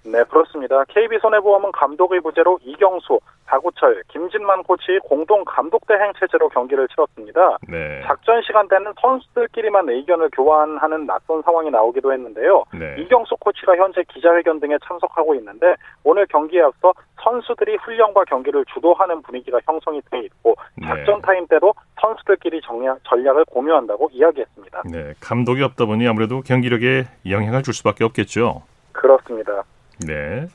네, 0.03 0.23
그렇습니다. 0.23 0.83
KB손해보험은 0.85 1.71
감독의 1.71 2.21
부재로 2.21 2.59
이경수, 2.63 3.19
박우철, 3.45 4.03
김진만 4.07 4.63
코치 4.63 4.99
공동 5.03 5.43
감독 5.45 5.85
대행 5.85 6.11
체제로 6.19 6.49
경기를 6.49 6.87
치렀습니다. 6.87 7.57
네. 7.67 8.01
작전 8.05 8.41
시간대는 8.41 8.93
선수들끼리만 8.99 9.89
의견을 9.89 10.29
교환하는 10.31 11.05
낯선 11.05 11.41
상황이 11.43 11.69
나오기도 11.69 12.13
했는데요. 12.13 12.63
네. 12.73 12.95
이경수 12.99 13.35
코치가 13.39 13.75
현재 13.75 14.03
기자회견 14.07 14.59
등에 14.59 14.77
참석하고 14.85 15.35
있는데 15.35 15.75
오늘 16.03 16.25
경기에 16.27 16.61
앞서 16.61 16.93
선수들이 17.21 17.75
훈련과 17.75 18.23
경기를 18.23 18.65
주도하는 18.73 19.21
분위기가 19.21 19.59
형성이 19.65 20.01
돼 20.09 20.19
있고 20.21 20.55
네. 20.75 20.87
작전 20.87 21.15
네. 21.15 21.21
타임 21.21 21.45
때도 21.47 21.73
선수들끼리 22.01 22.61
정략, 22.61 22.99
전략을 23.03 23.45
공유한다고 23.45 24.09
이야기했습니다. 24.11 24.81
네, 24.91 25.13
감독이 25.19 25.61
없다 25.61 25.85
보니 25.85 26.07
아무래도 26.07 26.41
경기력에 26.41 27.05
영향을 27.29 27.61
줄 27.61 27.73
수밖에 27.73 28.03
없겠죠. 28.03 28.63
그렇습니다. 28.93 29.63
네. 30.05 30.47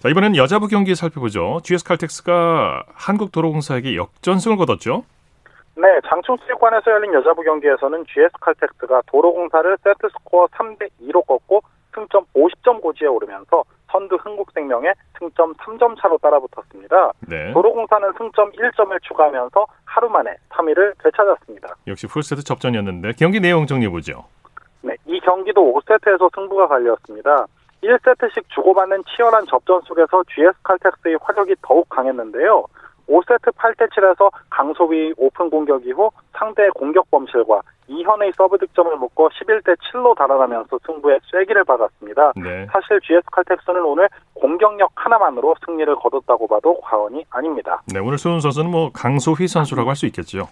자, 0.00 0.08
이번엔 0.08 0.36
여자부 0.36 0.68
경기 0.68 0.94
살펴보죠. 0.94 1.60
GS 1.64 1.84
칼텍스가 1.84 2.84
한국도로공사에게 2.94 3.96
역전승을 3.96 4.56
거뒀죠. 4.56 5.04
네, 5.74 5.86
장충체육관에서 6.08 6.90
열린 6.90 7.14
여자부 7.14 7.42
경기에서는 7.42 8.04
GS 8.06 8.30
칼텍스가 8.40 9.02
도로공사를 9.06 9.76
세트 9.82 10.08
스코어 10.08 10.46
3대 10.48 10.88
2로 11.02 11.24
꺾고 11.26 11.62
승점 11.94 12.24
50점 12.34 12.80
고지에 12.80 13.08
오르면서 13.08 13.64
선두 13.90 14.16
흥국생명에 14.16 14.92
승점 15.18 15.54
3점 15.54 16.00
차로 16.00 16.18
따라붙었습니다. 16.18 17.12
네. 17.28 17.52
도로공사는 17.52 18.12
승점 18.18 18.52
1점을 18.52 19.02
추가하면서 19.02 19.66
하루 19.84 20.08
만에 20.08 20.36
3위를 20.50 20.94
되찾았습니다. 21.02 21.68
역시 21.86 22.06
풀세트 22.06 22.44
접전이었는데 22.44 23.12
경기 23.18 23.40
내용 23.40 23.66
정리해 23.66 23.90
보죠. 23.90 24.24
네, 24.82 24.94
이 25.06 25.18
경기도 25.20 25.72
5세트에서 25.74 26.28
승부가 26.34 26.68
갈렸습니다. 26.68 27.46
1세트씩 27.82 28.44
주고받는 28.48 29.04
치열한 29.04 29.46
접전 29.46 29.80
속에서 29.82 30.22
GS 30.34 30.52
칼텍스의 30.62 31.18
화력이 31.22 31.54
더욱 31.62 31.88
강했는데요. 31.88 32.64
5세트 33.08 33.54
8대 33.54 33.88
7에서 33.90 34.30
강소휘 34.50 35.14
오픈 35.16 35.48
공격 35.48 35.86
이후 35.86 36.10
상대 36.36 36.68
공격 36.74 37.10
범실과 37.10 37.62
이현의 37.86 38.32
서브 38.36 38.58
득점을 38.58 38.94
묶고 38.96 39.30
11대 39.30 39.74
7로 39.78 40.14
달아나면서 40.14 40.78
승부에 40.84 41.18
쐐기를 41.32 41.64
박았습니다. 41.64 42.32
네. 42.36 42.66
사실 42.70 43.00
GS 43.00 43.22
칼텍스는 43.32 43.82
오늘 43.82 44.10
공격력 44.34 44.90
하나만으로 44.94 45.54
승리를 45.64 45.94
거뒀다고 45.96 46.46
봐도 46.46 46.78
과언이 46.82 47.24
아닙니다. 47.30 47.80
네, 47.86 47.98
오늘 47.98 48.18
수훈 48.18 48.40
선수는 48.40 48.70
뭐 48.70 48.90
강소휘 48.92 49.48
선수라고 49.48 49.88
할 49.88 49.96
수 49.96 50.04
있겠죠. 50.06 50.48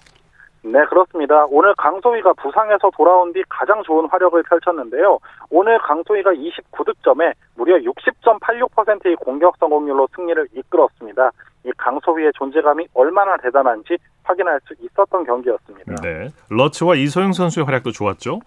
네, 0.66 0.84
그렇습니다. 0.86 1.46
오늘 1.48 1.72
강소희가 1.76 2.32
부상에서 2.32 2.90
돌아온 2.90 3.32
뒤 3.32 3.42
가장 3.48 3.84
좋은 3.84 4.08
화력을 4.08 4.42
펼쳤는데요. 4.42 5.18
오늘 5.48 5.78
강소희가 5.78 6.32
29득점에 6.32 7.32
무려 7.54 7.76
60.86%의 7.78 9.14
공격 9.16 9.56
성공률로 9.58 10.08
승리를 10.16 10.48
이끌었습니다. 10.52 11.30
이 11.64 11.70
강소희의 11.78 12.32
존재감이 12.34 12.88
얼마나 12.94 13.36
대단한지 13.36 13.96
확인할 14.24 14.60
수 14.66 14.74
있었던 14.80 15.24
경기였습니다. 15.24 15.94
네, 16.02 16.30
러츠와 16.50 16.96
이소영 16.96 17.32
선수의 17.32 17.64
활약도 17.64 17.92
좋았죠? 17.92 18.40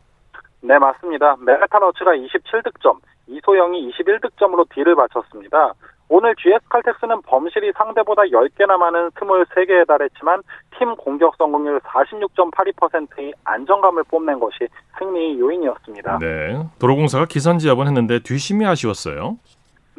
네, 0.62 0.78
맞습니다. 0.78 1.38
메가타 1.40 1.80
러츠가 1.80 2.12
27득점, 2.16 2.98
이소영이 3.28 3.92
21득점으로 3.92 4.68
뒤를 4.74 4.94
바쳤습니다. 4.96 5.74
오늘 6.10 6.36
GS 6.36 6.60
칼텍스는 6.70 7.22
범실이 7.22 7.72
상대보다 7.78 8.24
10개나 8.24 8.78
많은 8.78 9.12
23개에 9.12 9.88
달했지만 9.88 10.42
팀 10.78 10.96
공격 10.96 11.36
성공률 11.38 11.80
46.82%의 11.82 13.34
안정감을 13.44 14.04
뽐낸 14.06 14.40
것이 14.40 14.68
승리의 14.98 15.40
요인이었습니다. 15.40 16.18
네. 16.20 16.68
도로공사가 16.80 17.26
기선지압은 17.26 17.88
했는데 17.88 18.20
뒷심이 18.20 18.66
아쉬웠어요. 18.66 19.38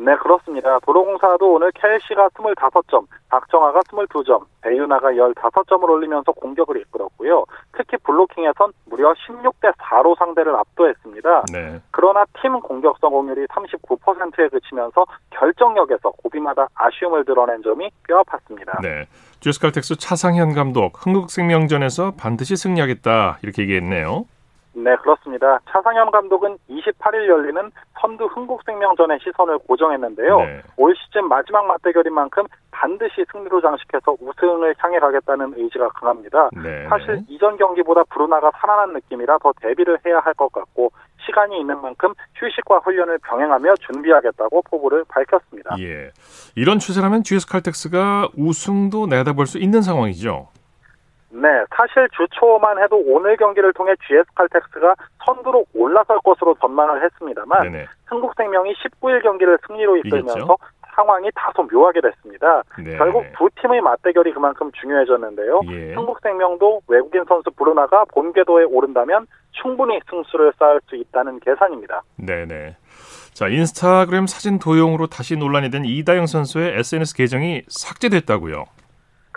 네, 0.00 0.16
그렇습니다. 0.16 0.78
도로공사도 0.80 1.52
오늘 1.52 1.71
켈시가 1.73 2.28
25점, 2.30 3.07
박정아가 3.28 3.80
22점, 3.80 4.45
배유나가 4.62 5.11
15점을 5.11 5.88
올리면서 5.88 6.33
공격을 6.33 6.80
이끌었고요. 6.80 7.45
특히 7.76 7.99
블로킹에선 7.99 8.73
무려 8.87 9.12
16대 9.12 9.75
4로 9.76 10.16
상대를 10.19 10.54
압도했습니다. 10.57 11.45
네. 11.52 11.80
그러나 11.90 12.25
팀 12.40 12.59
공격 12.61 12.97
성공률이 12.99 13.47
39%에 13.47 14.49
그치면서 14.49 15.04
결정력에서 15.30 16.11
고비마다 16.23 16.69
아쉬움을 16.75 17.26
드러낸 17.26 17.62
점이 17.62 17.90
뼈아팠습니다. 18.09 18.80
네. 18.80 19.07
주스칼텍스 19.40 19.97
차상현 19.97 20.54
감독 20.54 21.04
흥국생명전에서 21.04 22.14
반드시 22.16 22.57
승리하겠다 22.57 23.38
이렇게 23.42 23.62
얘기했네요. 23.62 24.25
네, 24.82 24.96
그렇습니다. 24.96 25.58
차상현 25.70 26.10
감독은 26.10 26.56
28일 26.68 27.28
열리는 27.28 27.70
선두 28.00 28.25
흥국생명전의 28.26 29.18
시선을 29.22 29.58
고정했는데요. 29.58 30.37
네. 30.38 30.62
올 30.76 30.94
시즌 30.96 31.28
마지막 31.28 31.66
맞대결인 31.66 32.12
만큼 32.14 32.44
반드시 32.70 33.25
승리로 33.30 33.60
장식해서 33.60 34.16
우승을 34.20 34.75
향해 34.78 34.99
가겠다는 34.99 35.54
의지가 35.56 35.88
강합니다. 35.90 36.49
네. 36.62 36.87
사실 36.88 37.20
이전 37.28 37.56
경기보다 37.56 38.04
브루나가 38.04 38.50
살아난 38.58 38.92
느낌이라 38.94 39.38
더 39.38 39.52
대비를 39.60 39.99
해야 40.06 40.18
할 40.20 40.30
것 40.34 40.50
같고 40.52 40.90
시간이 41.26 41.60
있는 41.60 41.82
만큼 41.82 42.14
휴식과 42.37 42.78
훈련을 42.78 43.18
병행하며 43.18 43.75
준비하겠다고 43.76 44.62
포부를 44.62 45.04
밝혔습니다. 45.08 45.76
예. 45.80 46.10
이런 46.56 46.78
추세라면 46.78 47.25
GS 47.25 47.46
칼텍스가 47.46 48.28
우승도 48.38 49.06
내다볼 49.06 49.46
수 49.46 49.58
있는 49.58 49.82
상황이죠. 49.82 50.49
네, 51.30 51.49
사실 51.75 52.08
주초만 52.16 52.82
해도 52.82 53.00
오늘 53.06 53.37
경기를 53.37 53.72
통해 53.72 53.94
GS 54.06 54.25
칼텍스가 54.34 54.94
선두로 55.25 55.64
올라설 55.75 56.18
것으로 56.25 56.56
전망을 56.60 57.02
했습니다만 57.04 57.70
네네. 57.70 57.87
흥국생명이 58.06 58.75
19일 58.75 59.22
경기를 59.22 59.58
승리로 59.66 59.99
이끌면서 59.99 60.38
이겼죠? 60.38 60.56
상황이 60.94 61.30
다소 61.34 61.62
묘하게 61.62 62.00
됐습니다. 62.00 62.62
네. 62.82 62.96
결국 62.96 63.25
두 63.38 63.49
팀의 63.60 63.80
맞대결이 63.80 64.32
그만큼 64.32 64.70
중요해졌는데요. 64.72 65.60
예. 65.70 65.94
한국생명도 65.94 66.82
외국인 66.88 67.25
선수 67.28 67.50
브루나가 67.52 68.04
본궤도에 68.06 68.64
오른다면 68.64 69.26
충분히 69.52 70.00
승수를 70.10 70.52
쌓을 70.58 70.80
수 70.88 70.96
있다는 70.96 71.40
계산입니다. 71.40 72.02
네네. 72.16 72.76
자 73.32 73.49
인스타그램 73.49 74.26
사진 74.26 74.58
도용으로 74.58 75.06
다시 75.06 75.37
논란이 75.37 75.70
된 75.70 75.84
이다영 75.84 76.26
선수의 76.26 76.78
SNS 76.78 77.16
계정이 77.16 77.62
삭제됐다고요. 77.68 78.64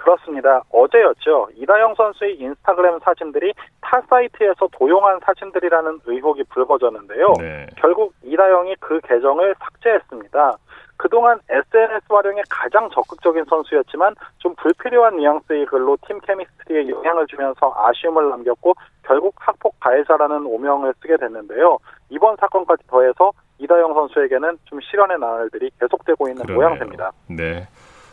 그렇습니다. 0.03 0.61
어제였죠. 0.69 1.47
이다영 1.55 1.95
선수의 1.95 2.35
인스타그램 2.35 2.99
사진들이 2.99 3.53
타 3.79 4.01
사이트에서 4.09 4.67
도용한 4.73 5.21
사진들이라는 5.23 6.01
의혹이 6.05 6.43
불거졌는데요. 6.49 7.33
네. 7.39 7.67
결국 7.77 8.13
이다영이 8.21 8.75
그 8.81 8.99
계정을 8.99 9.55
삭제했습니다. 9.59 10.57
그동안 10.97 11.39
SNS 11.49 12.05
활용에 12.09 12.41
가장 12.49 12.89
적극적인 12.89 13.45
선수였지만 13.45 14.13
좀 14.39 14.53
불필요한 14.55 15.15
뉘앙스의 15.15 15.65
글로 15.67 15.97
팀 16.05 16.19
케미스트리에 16.19 16.89
영향을 16.89 17.25
주면서 17.27 17.73
아쉬움을 17.75 18.29
남겼고 18.29 18.73
결국 19.03 19.33
학폭 19.37 19.79
가해자라는 19.79 20.45
오명을 20.45 20.93
쓰게 21.01 21.15
됐는데요. 21.15 21.77
이번 22.09 22.35
사건까지 22.37 22.83
더해서 22.87 23.31
이다영 23.59 23.93
선수에게는 23.93 24.57
좀 24.65 24.81
시련의 24.81 25.17
나날들이 25.17 25.71
계속되고 25.79 26.27
있는 26.27 26.43
그러네요. 26.43 26.67
모양새입니다. 26.67 27.11
네. 27.29 27.67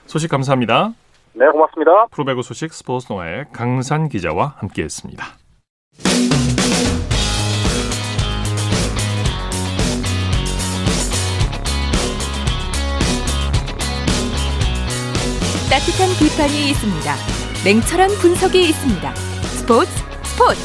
소식 0.06 0.30
감사합니다. 0.30 0.92
네, 1.32 1.46
고맙습니다. 1.50 2.06
프로배구 2.10 2.42
소식 2.42 2.72
스포츠 2.72 3.06
동아의 3.06 3.46
강산 3.52 4.08
기자와 4.08 4.54
함께했습니다. 4.58 5.24
따뜻한 15.70 16.08
비판이 16.18 16.70
있습니다. 16.70 17.14
냉철한 17.64 18.08
분석이 18.20 18.60
있습니다. 18.60 19.14
스포츠 19.14 19.90
스포츠. 20.24 20.60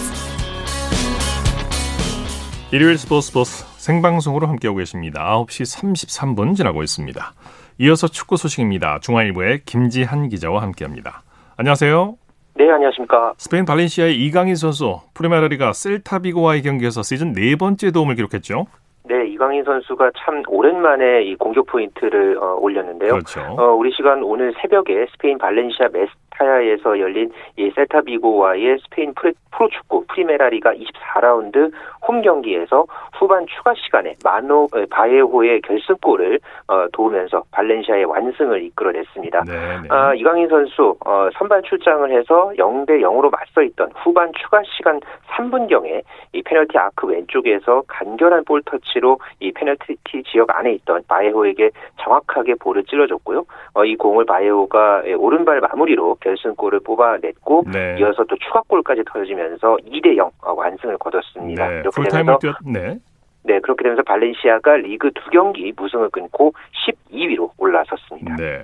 일요일 2.72 2.98
스포츠 2.98 3.28
스포츠 3.28 3.66
생방송으로 3.78 4.48
함께하고 4.48 4.80
계십니다. 4.80 5.22
9시 5.46 5.80
33분 5.80 6.56
지나고 6.56 6.82
있습니다. 6.82 7.34
이어서 7.78 8.08
축구 8.08 8.38
소식입니다. 8.38 9.00
중앙일보의 9.02 9.62
김지한 9.66 10.30
기자와 10.30 10.62
함께합니다. 10.62 11.24
안녕하세요. 11.58 12.16
네, 12.56 12.70
안녕하십니까. 12.72 13.34
스페인 13.38 13.66
발렌시아의 13.66 14.16
이강인 14.16 14.56
선수 14.56 15.02
프리메라리가 15.14 15.74
셀타비고와의 15.74 16.62
경기에서 16.62 17.04
시즌 17.04 17.34
네 17.34 17.58
번째 17.58 17.92
도움을 17.92 18.16
기록했죠. 18.16 18.66
네, 19.04 19.28
이강인 19.28 19.66
선수가 19.66 20.12
참 20.18 20.42
오랜만에 20.48 21.24
이 21.24 21.36
공격 21.36 21.66
포인트를 21.68 22.38
어, 22.38 22.56
올렸는데요. 22.56 23.12
그렇죠. 23.12 23.42
어, 23.42 23.74
우리 23.74 23.92
시간 23.92 24.24
오늘 24.24 24.54
새벽에 24.62 25.06
스페인 25.12 25.38
발렌시아 25.38 25.90
메스 25.92 26.12
타야에서 26.38 27.00
열린 27.00 27.32
이 27.58 27.72
셀타 27.72 28.02
비고와의 28.02 28.78
스페인 28.84 29.14
프로축구 29.52 30.06
프리메라리가 30.08 30.74
24라운드 30.74 31.72
홈 32.08 32.22
경기에서 32.22 32.86
후반 33.14 33.46
추가 33.48 33.74
시간에 33.74 34.14
마누 34.24 34.68
바에호의 34.90 35.62
결승골을 35.62 36.40
어, 36.68 36.86
도우면서 36.92 37.44
발렌시아의 37.52 38.06
완승을 38.06 38.64
이끌어냈습니다. 38.64 39.44
네, 39.46 39.52
네. 39.82 39.88
아, 39.90 40.14
이강인 40.14 40.48
선수 40.48 40.96
어, 41.06 41.30
선발 41.38 41.64
출장을 41.64 42.12
해서 42.12 42.52
0대 42.58 43.02
0으로 43.02 43.32
맞서 43.32 43.62
있던 43.64 43.90
후반 43.96 44.32
추가 44.34 44.62
시간 44.78 45.00
3분 45.36 45.68
경에 45.70 46.02
이 46.34 46.42
페널티 46.44 46.78
아크 46.78 47.08
왼쪽에서 47.08 47.84
간결한 47.88 48.44
볼 48.46 48.62
터치로 48.66 49.20
이 49.40 49.52
페널티 49.52 49.96
지역 50.32 50.56
안에 50.56 50.74
있던 50.74 51.04
바에호에게 51.08 51.72
정확하게 52.02 52.56
볼을 52.56 52.84
찔러줬고요. 52.84 53.46
어, 53.74 53.86
이 53.86 53.96
공을 53.96 54.26
바에호가 54.26 55.04
오른발 55.18 55.62
마무리로 55.62 56.18
결승골을 56.26 56.80
뽑아냈고 56.82 57.66
네. 57.72 57.98
이어서 58.00 58.24
또 58.26 58.36
추가골까지 58.38 59.04
터지면서 59.06 59.78
2대 59.86 60.18
0 60.18 60.32
완승을 60.42 60.98
거뒀습니다. 60.98 61.70
네. 61.70 61.84
풀타임을 61.94 62.38
뛰었 62.42 62.56
네. 62.66 62.98
네, 63.44 63.60
그렇게 63.60 63.84
되면서 63.84 64.02
발렌시아가 64.02 64.78
리그 64.78 65.12
두 65.14 65.30
경기 65.30 65.72
무승을 65.78 66.10
끊고 66.10 66.54
12위로 66.88 67.52
올라섰습니다. 67.60 68.36
네. 68.38 68.64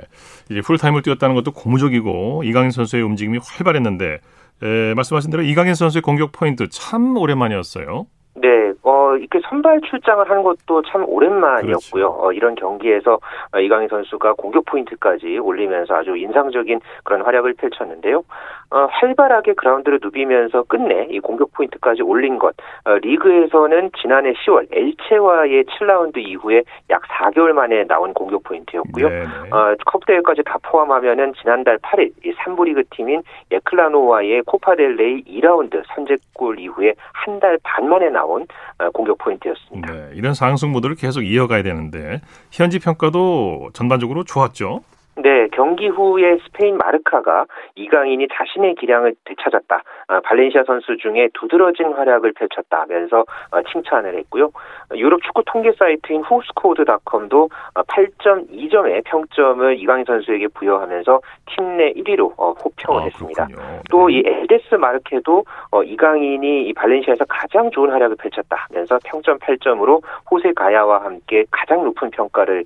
이제 0.50 0.62
풀타임을 0.62 1.04
뛰었다는 1.04 1.36
것도 1.36 1.52
고무적이고 1.52 2.42
이강인 2.44 2.72
선수의 2.72 3.04
움직임이 3.04 3.38
활발했는데 3.42 4.20
에, 4.64 4.94
말씀하신 4.96 5.30
대로 5.30 5.44
이강인 5.44 5.76
선수의 5.76 6.02
공격 6.02 6.32
포인트 6.32 6.68
참 6.70 7.16
오랜만이었어요. 7.16 8.08
네, 8.36 8.48
어, 8.84 9.01
어, 9.12 9.18
이렇게 9.18 9.40
선발 9.50 9.82
출장을 9.82 10.30
하는 10.30 10.44
것도 10.44 10.82
참 10.84 11.04
오랜만이었고요. 11.08 12.12
그렇죠. 12.14 12.18
어, 12.28 12.32
이런 12.32 12.56
경기에서 12.56 13.20
어, 13.54 13.60
이강인 13.60 13.90
선수가 13.90 14.34
공격 14.34 14.66
포인트까지 14.66 15.38
올리면서 15.38 15.96
아주 15.96 16.16
인상적인 16.16 16.80
그런 17.04 17.22
활약을 17.22 17.54
펼쳤는데요. 17.56 18.24
어, 18.72 18.88
활발하게 18.90 19.54
그라운드를 19.56 20.00
누비면서 20.02 20.64
끝내 20.64 21.08
이 21.10 21.20
공격 21.20 21.52
포인트까지 21.54 22.04
올린 22.04 22.40
것. 22.40 22.56
어, 22.86 22.94
리그에서는 23.02 23.92
지난해 24.02 24.32
10월 24.34 24.68
엘체와의 24.72 25.66
7라운드 25.66 26.18
이후에 26.18 26.64
약 26.90 27.02
4개월 27.04 27.52
만에 27.52 27.84
나온 27.86 28.14
공격 28.14 28.44
포인트였고요. 28.44 29.08
어, 29.52 29.76
컵 29.86 30.06
대회까지 30.06 30.44
다 30.46 30.58
포함하면은 30.64 31.34
지난달 31.42 31.78
8일 31.80 32.12
이 32.26 32.32
3부 32.34 32.64
리그 32.66 32.84
팀인 32.92 33.24
예클라노와의 33.52 34.44
코파델레이 34.46 35.24
2라운드 35.26 35.84
선제골 35.94 36.60
이후에 36.60 36.94
한 37.14 37.42
달 37.42 37.58
반 37.64 37.90
만에 37.90 38.10
나온 38.10 38.46
어, 38.80 38.90
공격 39.02 39.18
포인트였습니다. 39.18 39.92
네, 39.92 40.10
이런 40.14 40.34
상승 40.36 40.72
모드를 40.72 40.96
계속 40.96 41.24
이어가야 41.24 41.64
되는데 41.64 42.22
현지 42.52 42.78
평가도 42.78 43.72
전반적으로 43.74 44.24
좋았죠. 44.24 44.82
네, 45.16 45.48
경기 45.52 45.88
후에 45.88 46.38
스페인 46.46 46.78
마르카가 46.78 47.46
이강인이 47.76 48.28
자신의 48.34 48.76
기량을 48.76 49.16
되찾았다. 49.26 49.84
아, 50.08 50.20
발렌시아 50.22 50.64
선수 50.66 50.98
중에 50.98 51.30
두드러진 51.34 51.94
활약을 51.94 52.34
펼쳤다면서 52.34 53.20
어, 53.52 53.62
칭찬을 53.72 54.18
했고요. 54.18 54.52
유럽 54.96 55.22
축구 55.24 55.44
통계 55.46 55.72
사이트인 55.74 56.22
후스코드닷컴도 56.22 57.50
8.2점의 57.76 59.00
어, 59.00 59.02
평점을 59.06 59.80
이강인 59.80 60.06
선수에게 60.06 60.48
부여하면서 60.50 61.22
팀 61.48 61.72
내 61.72 61.94
1위로 61.94 62.34
어, 62.38 62.52
호평을 62.52 63.02
아, 63.02 63.04
했습니다. 63.06 63.48
또이 63.90 64.24
네. 64.24 64.42
엘데스 64.42 64.76
마르케도 64.76 65.44
이강인이 65.86 66.68
이 66.68 66.74
발렌시아에서 66.74 67.26
가장 67.28 67.72
좋은 67.72 67.90
활약을 67.90 68.18
펼쳤다면서 68.18 69.00
평점 69.06 69.40
8점으로 69.40 70.02
호세 70.30 70.54
가야와 70.54 71.04
함께 71.04 71.46
가장 71.50 71.84
높은 71.84 72.12
평가를 72.12 72.66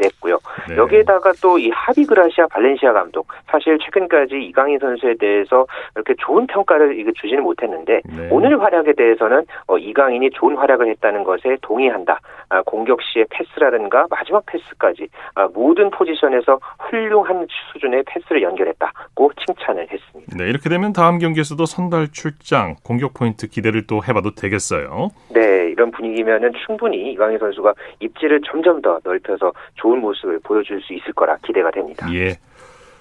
냈고요. 0.00 0.38
네. 0.68 0.76
여기에다가 0.76 1.32
또이 1.42 1.70
하비 1.76 2.06
그라시아 2.06 2.46
발렌시아 2.48 2.92
감독 2.92 3.28
사실 3.46 3.78
최근까지 3.78 4.36
이강인 4.42 4.78
선수에 4.78 5.14
대해서 5.18 5.66
이렇게 5.94 6.14
좋은 6.18 6.46
평가를 6.46 6.98
이거 6.98 7.12
주지는 7.12 7.42
못했는데 7.42 8.00
네. 8.04 8.28
오늘 8.30 8.60
활약에 8.60 8.94
대해서는 8.94 9.44
어, 9.66 9.78
이강인이 9.78 10.30
좋은 10.30 10.56
활약을 10.56 10.88
했다는 10.88 11.24
것에 11.24 11.56
동의한다. 11.62 12.20
아, 12.48 12.62
공격 12.62 13.00
시의 13.02 13.26
패스라든가 13.30 14.06
마지막 14.08 14.44
패스까지 14.46 15.08
아, 15.34 15.48
모든 15.52 15.90
포지션에서 15.90 16.58
훌륭한 16.78 17.46
수준의 17.72 18.04
패스를 18.06 18.42
연결했다고 18.42 19.32
칭찬을 19.44 19.88
했습니다. 19.90 20.36
네, 20.36 20.48
이렇게 20.48 20.68
되면 20.68 20.92
다음 20.92 21.18
경기에서도 21.18 21.64
선발 21.66 22.08
출장 22.12 22.76
공격 22.84 23.14
포인트 23.14 23.48
기대를 23.48 23.86
또 23.86 24.02
해봐도 24.06 24.34
되겠어요. 24.34 25.10
네, 25.30 25.70
이런 25.70 25.90
분위기면은 25.90 26.52
충분히 26.64 27.12
이강인 27.12 27.38
선수가 27.38 27.74
입지를 28.00 28.40
점점 28.46 28.80
더 28.80 29.00
넓혀서 29.02 29.52
좋은 29.74 30.00
모습을 30.00 30.40
보여줄 30.44 30.80
수 30.82 30.94
있을 30.94 31.12
거라 31.12 31.36
기대가 31.42 31.65
됩니다. 31.70 32.06
예. 32.12 32.36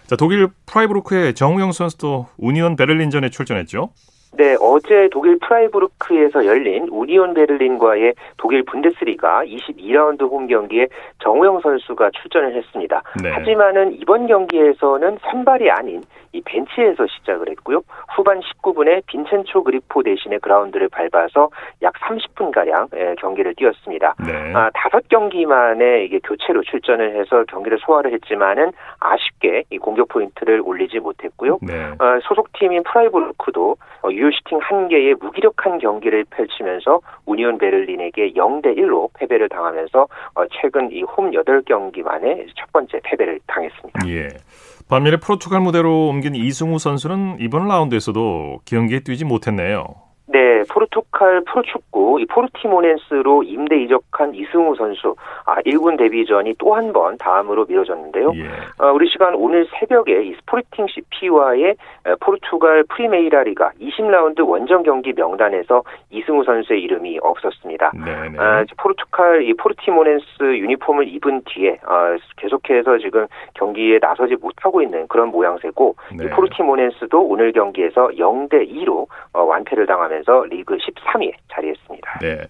자, 0.08 0.16
독일 0.16 0.48
프라이브루크의 0.68 1.34
정우영 1.34 1.72
선수도 1.72 2.28
우니온 2.38 2.76
베를린전에 2.76 3.30
출전했죠. 3.30 3.90
네, 4.38 4.56
어제 4.60 5.08
독일 5.12 5.40
프라이부르크에서 5.40 6.46
열린 6.46 6.88
우니온 6.90 7.34
베를린과의 7.34 8.14
독일 8.38 8.64
분데스리가 8.64 9.46
22라운드 9.46 10.30
홈 10.30 10.48
경기에 10.48 10.88
정우영 11.24 11.62
선수가 11.62 12.12
출전을 12.22 12.56
했습니다. 12.56 13.02
네. 13.24 13.30
하지만은 13.30 13.94
이번 13.94 14.28
경기에서는 14.28 15.20
선발이 15.32 15.72
아닌 15.72 16.04
이 16.36 16.42
벤치에서 16.46 17.08
시작을 17.08 17.50
했고요. 17.50 17.82
후반 18.16 18.42
19분에 18.42 19.06
빈첸초 19.08 19.64
그리포 19.64 20.04
대신에 20.04 20.38
그라운드를 20.38 20.90
밟아서 20.90 21.50
약 21.82 21.94
30분 21.94 22.52
가량 22.52 22.90
예, 22.96 23.16
경기를 23.20 23.56
뛰었습니다. 23.56 24.16
네. 24.26 24.54
아, 24.54 24.70
다섯 24.74 25.08
경기 25.10 25.46
만에 25.46 26.04
이게 26.04 26.20
교체로 26.24 26.62
출전을 26.64 27.16
해서 27.16 27.46
경기를 27.48 27.80
소화를 27.80 28.14
했지만은 28.14 28.72
아쉽게 29.00 29.64
이 29.70 29.78
공격 29.78 30.10
포인트를 30.10 30.62
올리지 30.64 31.00
못했고요. 31.00 31.60
네. 31.62 31.92
어, 32.00 32.20
소속팀인 32.24 32.84
프라이부르크도 32.84 33.78
어, 34.04 34.10
유효 34.12 34.30
슈팅 34.32 34.60
한 34.62 34.90
개의 34.90 35.16
무기력한 35.16 35.80
경기를 35.80 36.26
펼치면서 36.30 37.00
우니온 37.26 37.58
베를린에게 37.58 38.34
0대 38.34 38.78
1로 38.78 39.10
패배를 39.18 39.50
당하면서 39.50 40.08
어, 40.36 40.46
최근 40.62 40.92
이 40.92 41.06
홈 41.18 41.32
8경기 41.32 42.04
만에 42.04 42.46
첫 42.58 42.72
번째 42.74 43.00
패배를 43.04 43.40
당했습니다. 43.48 44.08
예. 44.10 44.30
반면에 44.88 45.18
포르투갈 45.18 45.62
무대로 45.62 46.08
옮긴 46.10 46.36
이승우 46.36 46.78
선수는 46.78 47.38
이번 47.40 47.68
라운드에서도 47.68 48.60
경기에 48.66 49.00
뛰지 49.00 49.26
못했네요. 49.26 50.05
네, 50.28 50.64
포르투갈 50.70 51.42
프로축구 51.46 52.20
이 52.20 52.26
포르티모넨스로 52.26 53.44
임대 53.44 53.78
이적한 53.84 54.34
이승우 54.34 54.76
선수 54.76 55.16
아 55.46 55.62
1군 55.62 55.98
데뷔전이 55.98 56.56
또 56.58 56.76
한 56.76 56.92
번 56.92 57.18
다음으로 57.18 57.66
미뤄졌는데요. 57.68 58.32
예. 58.36 58.48
어, 58.84 58.92
우리 58.92 59.08
시간 59.10 59.34
오늘 59.36 59.68
새벽에 59.80 60.24
이 60.24 60.34
스포르팅 60.36 60.88
CP와의 60.88 61.76
포르투갈 62.20 62.84
프리메이라 62.90 63.44
리가 63.44 63.72
20라운드 63.82 64.48
원정 64.48 64.84
경기 64.84 65.14
명단에서 65.14 65.84
이승우 66.12 66.44
선수의 66.44 66.82
이름이 66.84 67.20
없었습니다. 67.22 67.92
아, 68.38 68.64
포르투갈 68.78 69.44
이 69.44 69.54
포르티모넨스 69.56 70.26
유니폼을 70.42 71.08
입은 71.08 71.42
뒤에 71.46 71.80
아, 71.86 72.16
계속해서 72.38 72.98
지금 73.00 73.28
경기에 73.56 74.00
나서지 74.02 74.36
못하고 74.42 74.82
있는 74.82 75.08
그런 75.08 75.30
모양새고 75.30 75.96
네. 76.18 76.30
포르티모넨스도 76.30 77.22
오늘 77.22 77.52
경기에서 77.52 78.10
0대 78.18 78.70
2로 78.72 79.08
어, 79.34 79.44
완패를 79.44 79.86
당하 79.86 80.08
면서 80.16 80.32
하면서 80.32 80.46
리그 80.46 80.78
13위에 80.78 81.34
자리했습니다. 81.54 82.20
네. 82.22 82.48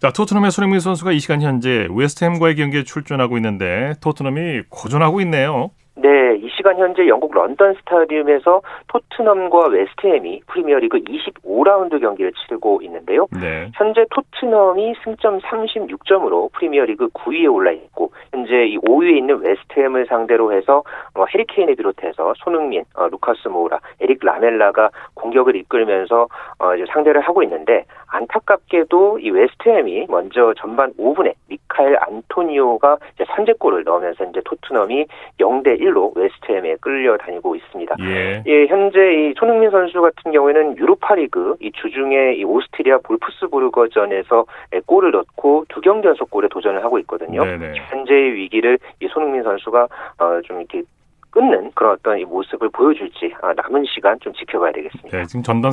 자, 0.00 0.10
토트넘의 0.10 0.50
손흥민 0.50 0.80
선수가 0.80 1.12
이 1.12 1.18
시간 1.18 1.40
현재 1.40 1.86
웨스트햄과의 1.90 2.56
경기에 2.56 2.82
출전하고 2.84 3.36
있는데 3.38 3.94
토트넘이 4.02 4.62
고전하고 4.68 5.20
있네요. 5.22 5.70
네, 5.98 6.36
이 6.36 6.48
시간 6.50 6.76
현재 6.76 7.08
영국 7.08 7.32
런던 7.34 7.74
스타디움에서 7.74 8.60
토트넘과 8.88 9.68
웨스트햄이 9.68 10.42
프리미어리그 10.46 10.98
25라운드 10.98 11.98
경기를 12.00 12.32
치르고 12.32 12.82
있는데요. 12.82 13.26
네. 13.40 13.70
현재 13.74 14.04
토트넘이 14.10 14.94
승점 15.02 15.38
36점으로 15.38 16.52
프리미어리그 16.52 17.08
9위에 17.08 17.50
올라 17.50 17.70
있고 17.70 18.12
현재 18.30 18.66
이 18.66 18.76
5위에 18.78 19.16
있는 19.16 19.40
웨스트햄을 19.40 20.06
상대로 20.06 20.52
해서 20.52 20.82
어, 21.14 21.24
해리 21.32 21.50
케인을 21.50 21.76
비롯해서 21.76 22.34
손흥민, 22.36 22.84
어, 22.94 23.08
루카스 23.08 23.48
모우라, 23.48 23.80
에릭 24.00 24.18
라멜라가 24.22 24.90
공격을 25.14 25.56
이끌면서 25.56 26.28
어, 26.58 26.74
이제 26.74 26.84
상대를 26.92 27.22
하고 27.22 27.42
있는데 27.42 27.86
안타깝게도 28.16 29.18
이 29.20 29.30
웨스트햄이 29.30 30.06
먼저 30.08 30.54
전반 30.56 30.92
5분에 30.94 31.34
미카엘 31.48 31.96
안토니오가 32.00 32.98
이제 33.14 33.24
선제골을 33.34 33.84
넣으면서 33.84 34.24
이제 34.24 34.40
토트넘이 34.44 35.06
0대 35.38 35.80
1로 35.80 36.16
웨스트햄에 36.16 36.76
끌려다니고 36.80 37.56
있습니다. 37.56 37.96
예. 38.00 38.42
예, 38.46 38.66
현재 38.66 38.98
이 39.14 39.34
손흥민 39.36 39.70
선수 39.70 40.00
같은 40.00 40.32
경우에는 40.32 40.78
유로파리그 40.78 41.56
이 41.60 41.70
주중에 41.72 42.34
이 42.34 42.44
오스트리아 42.44 42.98
볼프스부르거전에서 43.04 44.46
골을 44.86 45.10
넣고 45.10 45.66
두 45.68 45.80
경기 45.80 46.08
연속 46.08 46.30
골에 46.30 46.48
도전을 46.48 46.82
하고 46.82 46.98
있거든요. 47.00 47.44
네네. 47.44 47.74
현재의 47.76 48.34
위기를 48.34 48.78
이 49.00 49.08
손흥민 49.08 49.42
선수가 49.42 49.88
어, 50.18 50.40
좀 50.44 50.58
이렇게 50.58 50.82
끊는 51.30 51.70
그런 51.74 51.92
어떤 51.92 52.18
이 52.18 52.24
모습을 52.24 52.70
보여줄지 52.70 53.34
아, 53.42 53.52
남은 53.52 53.84
시간 53.94 54.18
좀 54.20 54.32
지켜봐야 54.32 54.72
되겠습니다. 54.72 55.18
네, 55.18 55.26
지금 55.26 55.42
전반 55.42 55.70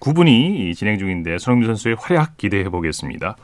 39분이 0.00 0.74
진행 0.74 0.98
중인데 0.98 1.38
손흥민 1.38 1.68
선수의 1.68 1.96
활약 1.98 2.36
기대해 2.36 2.68
보겠습니다. 2.68 3.36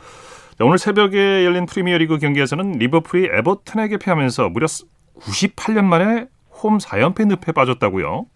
오늘 0.60 0.78
새벽에 0.78 1.44
열린 1.44 1.66
프리미어리그 1.66 2.18
경기에서는 2.18 2.72
리버풀이 2.72 3.28
에버튼에게 3.32 3.98
패하면서 3.98 4.50
무려 4.50 4.66
98년 4.66 5.84
만에 5.84 6.26
홈 6.50 6.78
4연패 6.78 7.26
늪에 7.26 7.52
빠졌다고요? 7.52 8.26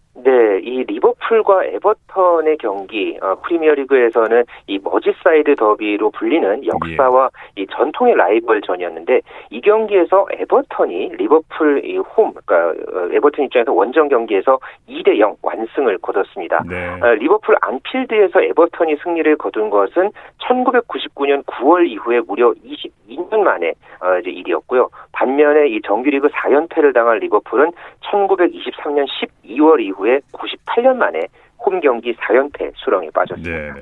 네, 0.68 0.74
이 0.74 0.84
리버풀과 0.84 1.64
에버턴의 1.64 2.58
경기 2.58 3.18
어, 3.22 3.36
프리미어리그에서는 3.42 4.44
이 4.66 4.78
머지사이드 4.82 5.56
더비로 5.56 6.10
불리는 6.10 6.66
역사와 6.66 7.30
예. 7.56 7.62
이 7.62 7.66
전통의 7.70 8.14
라이벌전이었는데 8.14 9.20
이 9.50 9.60
경기에서 9.60 10.26
에버턴이 10.32 11.16
리버풀 11.16 11.84
이 11.84 11.97
홈 11.97 12.34
그러니까 12.44 12.74
어, 12.92 13.08
에버턴 13.12 13.46
입장에서 13.46 13.72
원정 13.72 14.08
경기에서 14.08 14.58
2대 14.88 15.18
0 15.18 15.36
완승을 15.42 15.98
거뒀습니다. 15.98 16.62
네. 16.68 17.00
어, 17.00 17.14
리버풀 17.14 17.56
안필드에서 17.60 18.42
에버턴이 18.42 18.96
승리를 19.02 19.36
거둔 19.36 19.70
것은 19.70 20.10
1999년 20.42 21.44
9월 21.46 21.88
이후에 21.88 22.20
무려 22.20 22.52
22년 22.52 23.38
만에 23.38 23.72
어, 24.00 24.18
이제 24.20 24.30
일이었고요. 24.30 24.88
반면에 25.12 25.68
이 25.68 25.80
정규리그 25.82 26.28
4연패를 26.28 26.94
당한 26.94 27.18
리버풀은 27.18 27.72
1923년 28.02 29.06
12월 29.44 29.80
이후에 29.80 30.20
98년 30.66 30.96
만에 30.96 31.28
홈 31.58 31.80
경기 31.80 32.14
4연패 32.14 32.72
수렁에 32.76 33.10
빠졌습니다. 33.10 33.74
네. 33.74 33.80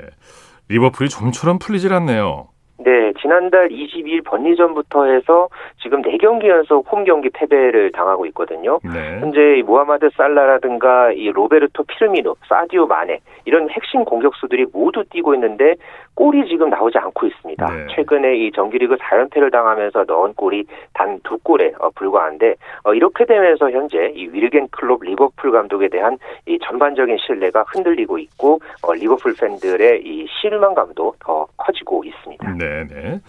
리버풀이 0.68 1.08
좀처럼 1.08 1.58
풀리질 1.58 1.92
않네요. 1.92 2.48
네, 2.78 3.12
지난달 3.20 3.68
22일 3.70 4.22
번리전부터 4.24 5.06
해서 5.06 5.48
지금 5.82 6.02
4경기 6.02 6.48
연속 6.48 6.90
홈 6.92 7.04
경기 7.04 7.30
패배를 7.30 7.90
당하고 7.92 8.26
있거든요. 8.26 8.78
네. 8.84 9.18
현재 9.20 9.62
모하마드 9.64 10.10
살라라든가 10.14 11.12
이 11.12 11.30
로베르토 11.30 11.84
피르미노, 11.84 12.36
사디오 12.46 12.86
마네 12.86 13.20
이런 13.46 13.70
핵심 13.70 14.04
공격수들이 14.04 14.66
모두 14.72 15.04
뛰고 15.08 15.34
있는데 15.34 15.76
골이 16.16 16.48
지금 16.48 16.70
나오지 16.70 16.98
않고 16.98 17.26
있습니다. 17.26 17.66
네. 17.66 17.86
최근에 17.94 18.36
이 18.38 18.50
정규리그 18.52 18.96
4연패를 18.96 19.52
당하면서 19.52 20.04
넣은 20.08 20.32
골이 20.34 20.64
단 20.92 21.16
두 21.26 21.38
골에 21.38 21.72
어, 21.80 21.90
불과한데 21.90 22.54
어, 22.84 22.94
이렇게 22.94 23.24
되면서 23.24 23.70
현재 23.70 24.12
이 24.14 24.28
위르겐 24.28 24.68
클롭 24.70 25.02
리버풀 25.02 25.50
감독에 25.50 25.88
대한 25.88 26.18
이 26.46 26.58
전반적인 26.64 27.16
신뢰가 27.18 27.64
흔들리고 27.68 28.18
있고 28.18 28.60
어, 28.82 28.94
리버풀 28.94 29.34
팬들의 29.34 30.02
이 30.04 30.26
실망감도 30.40 31.14
더 31.18 31.46
커지고 31.56 32.04
있습니다. 32.04 32.52
네, 32.54 32.86
네. 32.86 33.20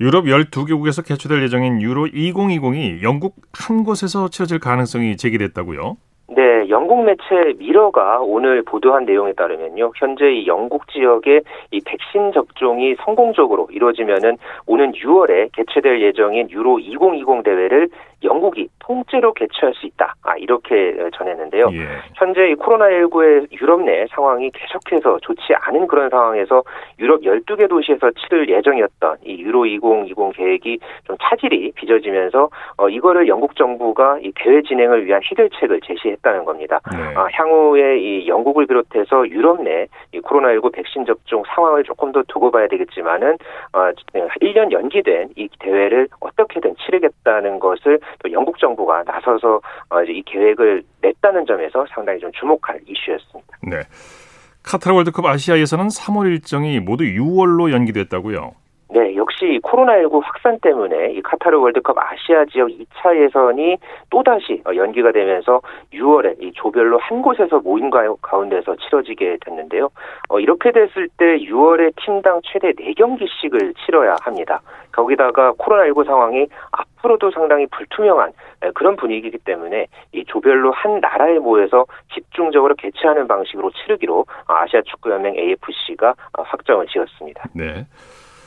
유럽 0.00 0.26
12개국에서 0.26 1.04
개최될 1.06 1.42
예정인 1.42 1.80
유로 1.80 2.06
2020이 2.06 3.02
영국 3.02 3.36
한 3.52 3.82
곳에서 3.82 4.28
치러질 4.28 4.60
가능성이 4.60 5.16
제기됐다고요? 5.16 5.96
네, 6.28 6.68
영국 6.70 7.04
매체 7.04 7.54
미러가 7.56 8.18
오늘 8.20 8.62
보도한 8.62 9.04
내용에 9.04 9.32
따르면요. 9.34 9.92
현재 9.94 10.28
이 10.32 10.46
영국 10.48 10.88
지역의 10.88 11.42
이 11.70 11.80
백신 11.80 12.32
접종이 12.32 12.96
성공적으로 13.04 13.68
이루어지면은 13.70 14.36
오는 14.66 14.90
6월에 14.90 15.50
개최될 15.52 16.02
예정인 16.02 16.50
유로 16.50 16.80
2020 16.80 17.44
대회를 17.44 17.88
영국이 18.22 18.68
통째로 18.78 19.32
개최할 19.34 19.74
수 19.74 19.86
있다. 19.86 20.14
아, 20.22 20.36
이렇게 20.36 20.96
전했는데요. 21.14 21.66
예. 21.72 21.86
현재 22.14 22.48
이 22.50 22.54
코로나19의 22.54 23.48
유럽 23.60 23.82
내 23.82 24.06
상황이 24.10 24.50
계속해서 24.50 25.18
좋지 25.22 25.54
않은 25.54 25.86
그런 25.86 26.08
상황에서 26.08 26.62
유럽 26.98 27.20
12개 27.22 27.68
도시에서 27.68 28.10
치를 28.12 28.48
예정이었던 28.48 29.18
이 29.24 29.40
유로 29.40 29.66
2020 29.66 30.36
계획이 30.36 30.78
좀 31.04 31.16
차질이 31.22 31.72
빚어지면서 31.74 32.48
어, 32.78 32.88
이거를 32.88 33.28
영국 33.28 33.54
정부가 33.56 34.18
이 34.22 34.32
대회 34.34 34.62
진행을 34.62 35.06
위한 35.06 35.20
해결책을 35.24 35.80
제시했다는 35.82 36.44
겁니다. 36.44 36.80
네. 36.90 37.14
아, 37.16 37.26
향후에 37.32 37.98
이 37.98 38.28
영국을 38.28 38.66
비롯해서 38.66 39.28
유럽 39.28 39.62
내 39.62 39.86
이 40.12 40.20
코로나19 40.20 40.72
백신 40.72 41.04
접종 41.04 41.42
상황을 41.46 41.84
조금 41.84 42.12
더 42.12 42.22
두고 42.28 42.50
봐야 42.50 42.66
되겠지만은 42.68 43.36
어, 43.72 43.90
1년 44.40 44.72
연기된 44.72 45.30
이 45.36 45.48
대회를 45.58 46.08
어떻게든 46.20 46.76
치르겠다는 46.76 47.58
것을 47.58 47.98
또 48.22 48.30
영국 48.32 48.58
정부가 48.58 49.02
나서서 49.04 49.60
어, 49.90 50.02
이제 50.02 50.12
이 50.12 50.22
계획을 50.22 50.82
냈다는 51.02 51.46
점에서 51.46 51.86
상당히 51.94 52.18
좀 52.20 52.30
주목할 52.32 52.80
이슈였습니다. 52.86 53.58
네. 53.62 53.82
카타르 54.62 54.94
월드컵 54.96 55.24
아시아 55.26 55.58
예선은 55.58 55.88
3월 55.88 56.26
일정이 56.26 56.80
모두 56.80 57.04
6월로 57.04 57.70
연기됐다고요. 57.72 58.52
네, 59.36 59.46
역시 59.46 59.60
코로나19 59.62 60.22
확산 60.22 60.58
때문에 60.60 61.12
이 61.12 61.22
카타르 61.22 61.58
월드컵 61.58 61.96
아시아 61.98 62.44
지역 62.46 62.68
2차 62.68 63.20
예선이 63.20 63.76
또다시 64.10 64.62
어, 64.66 64.74
연기가 64.74 65.12
되면서 65.12 65.60
6월에 65.92 66.42
이 66.42 66.52
조별로 66.52 66.98
한 66.98 67.22
곳에서 67.22 67.60
모인 67.60 67.90
가운데서 67.90 68.76
치러지게 68.76 69.38
됐는데요. 69.44 69.90
어, 70.28 70.40
이렇게 70.40 70.72
됐을 70.72 71.08
때 71.16 71.38
6월에 71.38 71.92
팀당 71.96 72.40
최대 72.44 72.72
4경기씩을 72.72 73.74
치러야 73.84 74.16
합니다. 74.22 74.60
거기다가 74.92 75.52
코로나19 75.52 76.06
상황이 76.06 76.46
앞으로도 76.72 77.30
상당히 77.32 77.66
불투명한 77.66 78.32
그런 78.74 78.96
분위기이기 78.96 79.38
때문에 79.38 79.86
이 80.12 80.24
조별로 80.24 80.72
한 80.72 81.00
나라에 81.00 81.38
모여서 81.38 81.84
집중적으로 82.14 82.74
개최하는 82.76 83.28
방식으로 83.28 83.70
치르기로 83.72 84.24
아시아 84.46 84.80
축구연맹 84.82 85.36
AFC가 85.36 86.14
확정을 86.32 86.86
지었습니다. 86.86 87.44
네. 87.54 87.84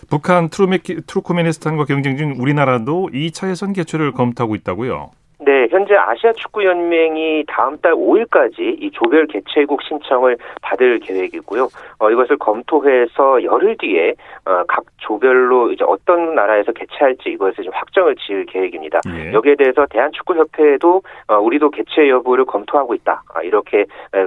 북한 0.10 0.50
투르크메키, 0.50 1.02
투르크메니스탄과 1.06 1.86
경쟁 1.86 2.18
중 2.18 2.36
우리나라도 2.40 3.10
2차 3.14 3.50
예선 3.52 3.74
개최를 3.74 4.12
검토하고 4.14 4.56
있다고요. 4.56 5.12
네, 5.42 5.68
현재 5.72 5.96
아시아 5.96 6.34
축구 6.34 6.66
연맹이 6.66 7.46
다음 7.48 7.78
달 7.78 7.94
5일까지 7.94 8.60
이 8.60 8.92
조별 8.92 9.26
개최국 9.28 9.82
신청을 9.84 10.38
받을 10.62 11.00
계획이고요. 11.00 11.70
어, 12.00 12.12
이것을 12.12 12.38
검토해서 12.38 13.42
열흘 13.44 13.78
뒤에 13.78 14.16
어, 14.46 14.64
각 14.68 14.84
조별로 14.98 15.72
이제 15.72 15.86
어떤 15.88 16.36
나라에서 16.36 16.74
개최할지 16.74 17.30
이것을 17.30 17.64
좀 17.64 17.74
확정을 17.74 18.18
지을 18.18 18.48
계획입니다. 18.48 19.00
예. 19.16 19.32
여기에 19.32 19.56
대해서 19.56 19.86
대한축구협회도 19.90 21.02
어, 21.28 21.36
우리도 21.38 21.72
개최 21.72 22.10
여부를 22.10 22.44
검토하고 22.44 22.94
있다. 22.96 23.24
아, 23.34 23.42
이렇게 23.42 23.86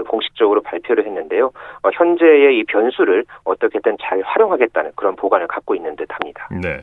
공식적으로 0.08 0.62
발표를 0.62 1.04
했는데요. 1.04 1.52
어, 1.82 1.90
현재의 1.92 2.58
이 2.58 2.64
변수를 2.64 3.24
어떻게든 3.44 3.98
잘 4.00 4.22
활용하겠다는 4.22 4.92
그런 4.96 5.14
보관을 5.16 5.46
갖고 5.46 5.74
있는 5.74 5.94
듯합니다. 5.96 6.48
네. 6.50 6.80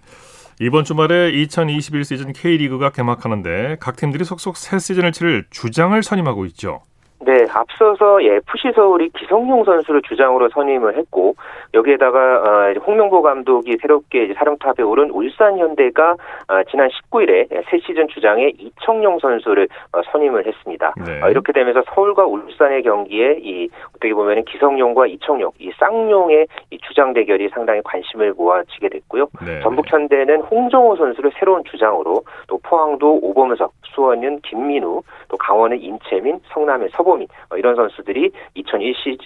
이번 0.62 0.84
주말에 0.84 1.32
2021 1.32 2.04
시즌 2.04 2.34
K리그가 2.34 2.92
개막하는데 2.92 3.78
각 3.80 3.96
팀들이 3.96 4.26
속속 4.26 4.58
새 4.58 4.78
시즌을 4.78 5.14
치를 5.14 5.46
주장을 5.50 6.04
선임하고 6.04 6.46
있죠. 6.48 6.82
네, 7.22 7.46
앞서서 7.52 8.22
FC 8.22 8.72
서울이 8.74 9.10
기성용 9.10 9.66
선수를 9.66 10.02
주장으로 10.04 10.50
선임을 10.50 10.98
했고 10.98 11.36
여기에다가 11.74 12.20
어, 12.20 12.74
홍명보 12.88 13.22
감독이 13.22 13.78
새롭게 13.82 14.34
사령탑에 14.34 14.84
오른 14.84 15.10
울산 15.12 15.58
현대가 15.58 16.12
어, 16.48 16.64
지난 16.72 16.88
19일에 16.88 17.50
새 17.70 17.80
시즌 17.80 18.08
주장에 18.08 18.52
이청용 18.58 19.20
선수를 19.20 19.68
어, 19.92 20.02
선임을 20.12 20.48
했습니다. 20.48 20.94
네. 21.06 21.20
이렇게 21.30 21.52
되면서 21.52 21.84
서울과 21.94 22.26
울산의 22.26 22.84
경기에 22.84 23.40
이 23.42 23.70
어떻게 23.90 24.14
보면 24.14 24.46
기성용과 24.46 25.08
이청용 25.08 25.52
이 25.60 25.72
쌍용의 25.78 26.48
이 26.72 26.78
주장 26.88 27.14
대결이 27.14 27.50
상당히 27.50 27.82
관심을 27.84 28.34
모아지게 28.38 28.88
됐고요. 28.88 29.28
네. 29.46 29.60
전북 29.62 29.92
현대는 29.92 30.42
홍정호 30.44 30.96
선수를 30.96 31.32
새로운 31.38 31.64
주장으로 31.66 32.24
또 32.48 32.58
포항도 32.64 33.20
오범석, 33.22 33.74
수원은 33.94 34.40
김민우, 34.42 35.02
또 35.28 35.38
강원은 35.38 35.82
임채민, 35.82 36.40
성남의 36.54 36.90
서 36.92 37.04
보민 37.10 37.28
이런 37.58 37.76
선수들이 37.76 38.32
2021 38.54 39.18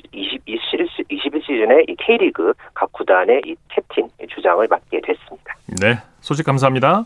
시즌에 1.45 1.83
이 1.89 1.95
K리그 1.97 2.23
리그 2.23 2.53
각 2.73 2.89
구단의 2.93 3.41
이 3.45 3.55
캡틴 3.69 4.09
주장을 4.33 4.65
맡게 4.69 5.01
됐습니다. 5.01 5.55
네, 5.81 5.97
소식 6.21 6.45
감사합니다. 6.45 7.05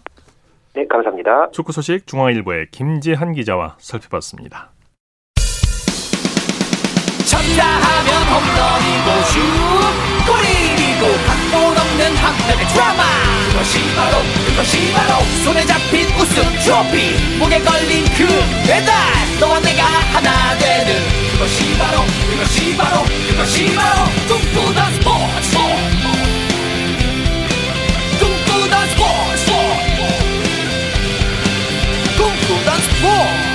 네, 0.76 0.86
감사합니다. 0.86 1.50
축구 1.50 1.72
소식 1.72 2.06
중앙일보의 2.06 2.68
김지한 2.72 3.34
기자와 3.34 3.78
살펴봤습니다. 3.80 4.70
쳤다 7.26 7.66
하면 7.66 8.10
홈런이고 8.30 9.08
슛 10.12 10.17
없는 12.08 12.16
한편의 12.16 12.68
드라마. 12.70 13.04
그것이 13.50 13.80
바로 13.96 14.18
그것이 14.46 14.94
바로 14.94 15.24
손에 15.44 15.66
잡힌 15.66 16.08
우승 16.16 16.44
트로피. 16.60 17.38
목에 17.38 17.60
걸린 17.62 18.06
그 18.16 18.26
배달. 18.66 18.94
너와 19.40 19.60
내가 19.60 19.84
하나 19.84 20.58
되는 20.58 20.96
그것이 21.32 21.78
바로 21.78 22.02
그것이 22.32 22.78
바로 22.78 23.04
그것이 23.30 23.76
바로 23.76 24.06
꿈꾸던 24.28 24.94
스포츠. 24.94 25.58
꿈꾸던 28.20 28.90
스포츠. 28.90 29.52
꿈꾸던 32.18 32.82
스포츠. 32.82 33.48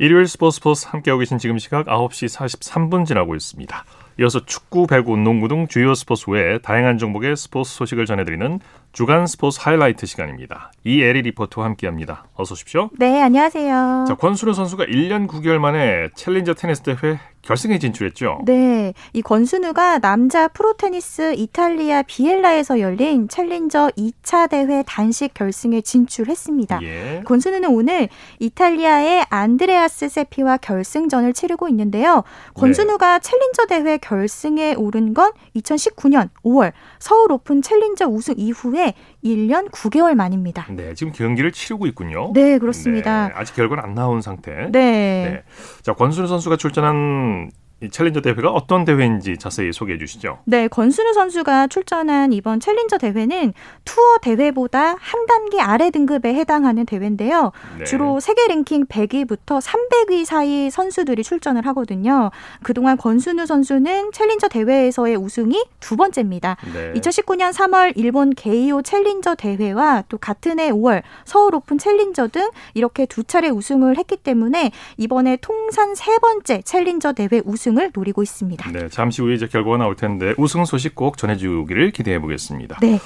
일요일 0.00 0.28
스포츠 0.28 0.56
스포츠 0.56 0.86
함께하고 0.88 1.18
계신 1.20 1.38
지금 1.38 1.58
시각 1.58 1.86
9시 1.86 2.32
43분 2.32 3.04
지나고 3.04 3.34
있습니다. 3.34 3.84
이어서 4.20 4.44
축구, 4.44 4.86
배구, 4.86 5.16
농구 5.16 5.46
등 5.46 5.68
주요 5.68 5.94
스포츠 5.94 6.28
외에 6.28 6.58
다양한 6.58 6.98
종목의 6.98 7.36
스포츠 7.36 7.72
소식을 7.74 8.04
전해드리는 8.04 8.58
주간 8.98 9.28
스포츠 9.28 9.60
하이라이트 9.62 10.06
시간입니다. 10.06 10.72
이에리 10.82 11.22
리포터와 11.22 11.68
함께합니다. 11.68 12.24
어서 12.34 12.54
오십시오. 12.54 12.90
네, 12.98 13.22
안녕하세요. 13.22 14.06
자, 14.08 14.16
권순우 14.16 14.54
선수가 14.54 14.86
1년 14.86 15.28
9개월 15.28 15.58
만에 15.58 16.08
챌린저 16.16 16.54
테니스 16.54 16.82
대회 16.82 17.20
결승에 17.42 17.78
진출했죠. 17.78 18.40
네, 18.44 18.92
이 19.12 19.22
권순우가 19.22 20.00
남자 20.00 20.48
프로 20.48 20.74
테니스 20.74 21.34
이탈리아 21.34 22.02
비엘라에서 22.02 22.80
열린 22.80 23.28
챌린저 23.28 23.92
2차 23.96 24.50
대회 24.50 24.82
단식 24.86 25.32
결승에 25.32 25.80
진출했습니다. 25.80 26.80
예. 26.82 27.22
권순우는 27.24 27.70
오늘 27.70 28.08
이탈리아의 28.40 29.26
안드레아스 29.30 30.08
세피와 30.08 30.58
결승전을 30.58 31.32
치르고 31.32 31.68
있는데요. 31.68 32.24
권순우가 32.54 33.20
네. 33.20 33.30
챌린저 33.30 33.66
대회 33.66 33.98
결승에 33.98 34.74
오른 34.74 35.14
건 35.14 35.32
2019년 35.56 36.28
5월 36.44 36.72
서울 36.98 37.32
오픈 37.32 37.62
챌린저 37.62 38.08
우승 38.08 38.34
이후에 38.36 38.87
1년 39.24 39.70
9개월 39.70 40.14
만입니다. 40.14 40.66
네, 40.70 40.94
지금 40.94 41.12
경기를 41.12 41.52
치르고 41.52 41.86
있군요. 41.86 42.32
네, 42.34 42.58
그렇습니다. 42.58 43.28
네, 43.28 43.34
아직 43.34 43.54
결과는 43.54 43.82
안 43.82 43.94
나온 43.94 44.20
상태. 44.20 44.68
네. 44.70 44.70
네. 44.70 45.42
자, 45.82 45.92
권순우 45.92 46.26
선수가 46.26 46.56
출전한 46.56 47.50
이 47.52 47.57
챌린저 47.90 48.22
대회가 48.22 48.50
어떤 48.50 48.84
대회인지 48.84 49.36
자세히 49.38 49.72
소개해 49.72 49.98
주시죠. 49.98 50.40
네, 50.44 50.66
권순우 50.66 51.12
선수가 51.12 51.68
출전한 51.68 52.32
이번 52.32 52.58
챌린저 52.58 52.98
대회는 52.98 53.52
투어 53.84 54.18
대회보다 54.20 54.96
한 54.98 55.26
단계 55.26 55.60
아래 55.60 55.90
등급에 55.90 56.34
해당하는 56.34 56.84
대회인데요. 56.84 57.52
네. 57.78 57.84
주로 57.84 58.18
세계 58.18 58.48
랭킹 58.48 58.86
100위부터 58.86 59.60
300위 59.60 60.24
사이 60.24 60.70
선수들이 60.70 61.22
출전을 61.22 61.66
하거든요. 61.68 62.32
그동안 62.64 62.96
권순우 62.96 63.46
선수는 63.46 64.10
챌린저 64.10 64.48
대회에서의 64.48 65.14
우승이 65.16 65.64
두 65.78 65.96
번째입니다. 65.96 66.56
네. 66.72 66.94
2019년 66.94 67.52
3월 67.52 67.92
일본 67.94 68.34
게이오 68.34 68.82
챌린저 68.82 69.36
대회와 69.36 70.04
또 70.08 70.18
같은 70.18 70.58
해 70.58 70.72
5월 70.72 71.02
서울 71.24 71.54
오픈 71.54 71.78
챌린저 71.78 72.28
등 72.28 72.50
이렇게 72.74 73.06
두 73.06 73.22
차례 73.22 73.50
우승을 73.50 73.98
했기 73.98 74.16
때문에 74.16 74.72
이번에 74.96 75.36
통산 75.36 75.94
세 75.94 76.18
번째 76.18 76.62
챌린저 76.62 77.12
대회 77.12 77.40
우승 77.44 77.67
우승을 77.68 77.90
노리고 77.94 78.22
있습니다. 78.22 78.70
네, 78.72 78.88
잠시 78.88 79.22
후에 79.22 79.34
이제 79.34 79.46
결과가 79.46 79.76
나올 79.76 79.94
텐데 79.94 80.34
우승 80.38 80.64
소식 80.64 80.94
꼭 80.94 81.18
전해주기를 81.18 81.90
기대해 81.90 82.18
보겠습니다. 82.18 82.78
네. 82.80 82.98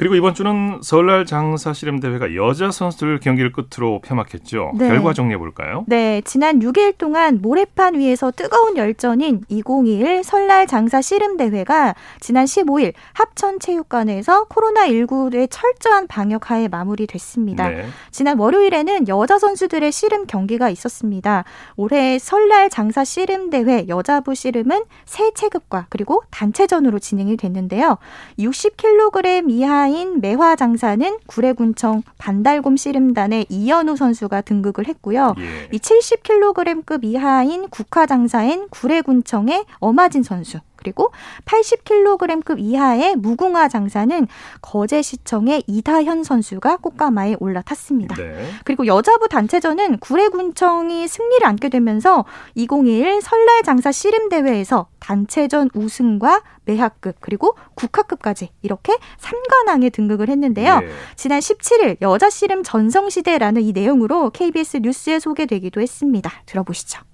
그리고 0.00 0.14
이번 0.14 0.32
주는 0.32 0.80
설날 0.80 1.26
장사 1.26 1.74
씨름 1.74 2.00
대회가 2.00 2.34
여자 2.34 2.70
선수들 2.70 3.20
경기를 3.20 3.52
끝으로 3.52 4.00
폐막했죠. 4.00 4.72
네. 4.76 4.88
결과 4.88 5.12
정리해 5.12 5.36
볼까요? 5.36 5.84
네, 5.88 6.22
지난 6.24 6.60
6일 6.60 6.96
동안 6.96 7.40
모래판 7.42 7.98
위에서 7.98 8.30
뜨거운 8.30 8.78
열전인 8.78 9.42
2021 9.50 10.24
설날 10.24 10.66
장사 10.66 11.02
씨름 11.02 11.36
대회가 11.36 11.94
지난 12.18 12.46
15일 12.46 12.94
합천체육관에서 13.12 14.46
코로나19의 14.46 15.48
철저한 15.50 16.06
방역하에 16.06 16.68
마무리됐습니다. 16.68 17.68
네. 17.68 17.84
지난 18.10 18.38
월요일에는 18.38 19.06
여자 19.06 19.38
선수들의 19.38 19.92
씨름 19.92 20.24
경기가 20.24 20.70
있었습니다. 20.70 21.44
올해 21.76 22.18
설날 22.18 22.70
장사 22.70 23.04
씨름 23.04 23.50
대회 23.50 23.84
여자부 23.86 24.34
씨름은 24.34 24.84
세 25.04 25.30
체급과 25.34 25.88
그리고 25.90 26.22
단체전으로 26.30 27.00
진행이 27.00 27.36
됐는데요. 27.36 27.98
60kg 28.38 29.50
이하 29.50 29.89
장사인 29.90 30.20
매화 30.20 30.54
장사는 30.54 31.18
구례군청 31.26 32.02
반달곰 32.18 32.76
씨름단의 32.76 33.46
이현우 33.48 33.96
선수가 33.96 34.42
등극을 34.42 34.86
했고요. 34.86 35.34
예. 35.38 35.68
이 35.72 35.78
70kg급 35.78 37.04
이하인 37.04 37.68
국화 37.68 38.06
장사인 38.06 38.68
구례군청의 38.68 39.64
엄하진 39.80 40.22
선수 40.22 40.58
그리고 40.80 41.12
80kg급 41.44 42.56
이하의 42.58 43.16
무궁화 43.16 43.68
장사는 43.68 44.26
거제시청의 44.62 45.64
이다현 45.66 46.24
선수가 46.24 46.78
꽃가마에 46.78 47.36
올라탔습니다. 47.38 48.16
네. 48.16 48.50
그리고 48.64 48.86
여자부 48.86 49.28
단체전은 49.28 49.98
구례군청이 49.98 51.06
승리를 51.06 51.46
안게 51.46 51.68
되면서 51.68 52.24
2021 52.54 53.20
설날 53.22 53.62
장사 53.62 53.92
씨름 53.92 54.28
대회에서 54.28 54.88
단체전 54.98 55.70
우승과 55.74 56.42
매학급 56.64 57.16
그리고 57.20 57.56
국화급까지 57.74 58.50
이렇게 58.62 58.96
3관왕에 59.18 59.92
등극을 59.92 60.28
했는데요. 60.28 60.80
네. 60.80 60.88
지난 61.16 61.40
17일 61.40 61.96
여자 62.00 62.30
씨름 62.30 62.62
전성시대라는 62.62 63.62
이 63.62 63.72
내용으로 63.72 64.30
KBS 64.30 64.78
뉴스에 64.78 65.18
소개되기도 65.18 65.80
했습니다. 65.80 66.30
들어보시죠. 66.46 67.09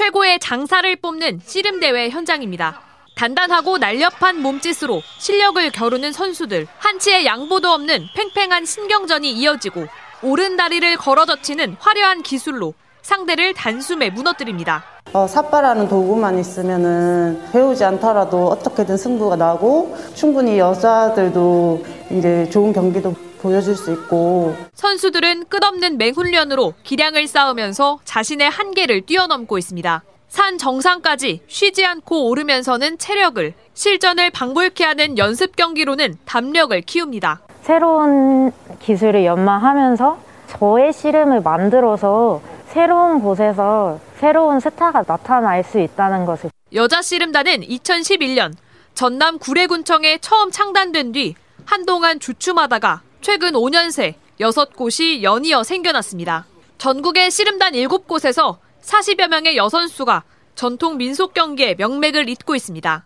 최고의 0.00 0.38
장사를 0.38 0.96
뽑는 0.96 1.42
씨름대회 1.44 2.08
현장입니다. 2.08 2.80
단단하고 3.16 3.76
날렵한 3.76 4.40
몸짓으로 4.40 5.02
실력을 5.18 5.70
겨루는 5.72 6.12
선수들, 6.12 6.66
한치의 6.78 7.26
양보도 7.26 7.68
없는 7.68 8.06
팽팽한 8.14 8.64
신경전이 8.64 9.30
이어지고 9.30 9.86
오른 10.22 10.56
다리를 10.56 10.96
걸어젖히는 10.96 11.76
화려한 11.78 12.22
기술로 12.22 12.72
상대를 13.02 13.52
단숨에 13.52 14.08
무너뜨립니다. 14.08 14.99
어, 15.12 15.26
삿바라는 15.26 15.88
도구만 15.88 16.38
있으면은 16.38 17.42
배우지 17.52 17.84
않더라도 17.84 18.46
어떻게든 18.46 18.96
승부가 18.96 19.34
나고 19.34 19.96
충분히 20.14 20.58
여자들도 20.58 21.84
이제 22.10 22.48
좋은 22.50 22.72
경기도 22.72 23.14
보여줄 23.40 23.74
수 23.74 23.92
있고 23.92 24.54
선수들은 24.74 25.46
끝없는 25.48 25.98
맹훈련으로 25.98 26.74
기량을 26.84 27.26
쌓으면서 27.26 27.98
자신의 28.04 28.50
한계를 28.50 29.06
뛰어넘고 29.06 29.58
있습니다. 29.58 30.02
산 30.28 30.58
정상까지 30.58 31.40
쉬지 31.48 31.84
않고 31.84 32.28
오르면서는 32.28 32.98
체력을, 32.98 33.52
실전을 33.74 34.30
방불케 34.30 34.84
하는 34.84 35.18
연습 35.18 35.56
경기로는 35.56 36.18
담력을 36.24 36.80
키웁니다. 36.82 37.40
새로운 37.62 38.52
기술을 38.78 39.24
연마하면서 39.24 40.18
저의 40.46 40.92
씨름을 40.92 41.40
만들어서 41.42 42.40
새로운 42.70 43.20
곳에서 43.20 43.98
새로운 44.18 44.60
스타가 44.60 45.02
나타날 45.04 45.64
수 45.64 45.80
있다는 45.80 46.24
것을. 46.24 46.50
여자 46.72 47.02
씨름단은 47.02 47.62
2011년 47.62 48.54
전남 48.94 49.38
구례군청에 49.40 50.18
처음 50.18 50.52
창단된 50.52 51.10
뒤 51.10 51.34
한동안 51.64 52.20
주춤하다가 52.20 53.02
최근 53.22 53.54
5년 53.54 53.90
새 53.90 54.14
6곳이 54.38 55.22
연이어 55.22 55.64
생겨났습니다. 55.64 56.46
전국의 56.78 57.32
씨름단 57.32 57.72
7곳에서 57.72 58.58
40여 58.82 59.26
명의 59.26 59.56
여선수가 59.56 60.22
전통 60.54 60.96
민속 60.96 61.34
경기의 61.34 61.74
명맥을 61.76 62.28
잇고 62.28 62.54
있습니다. 62.54 63.04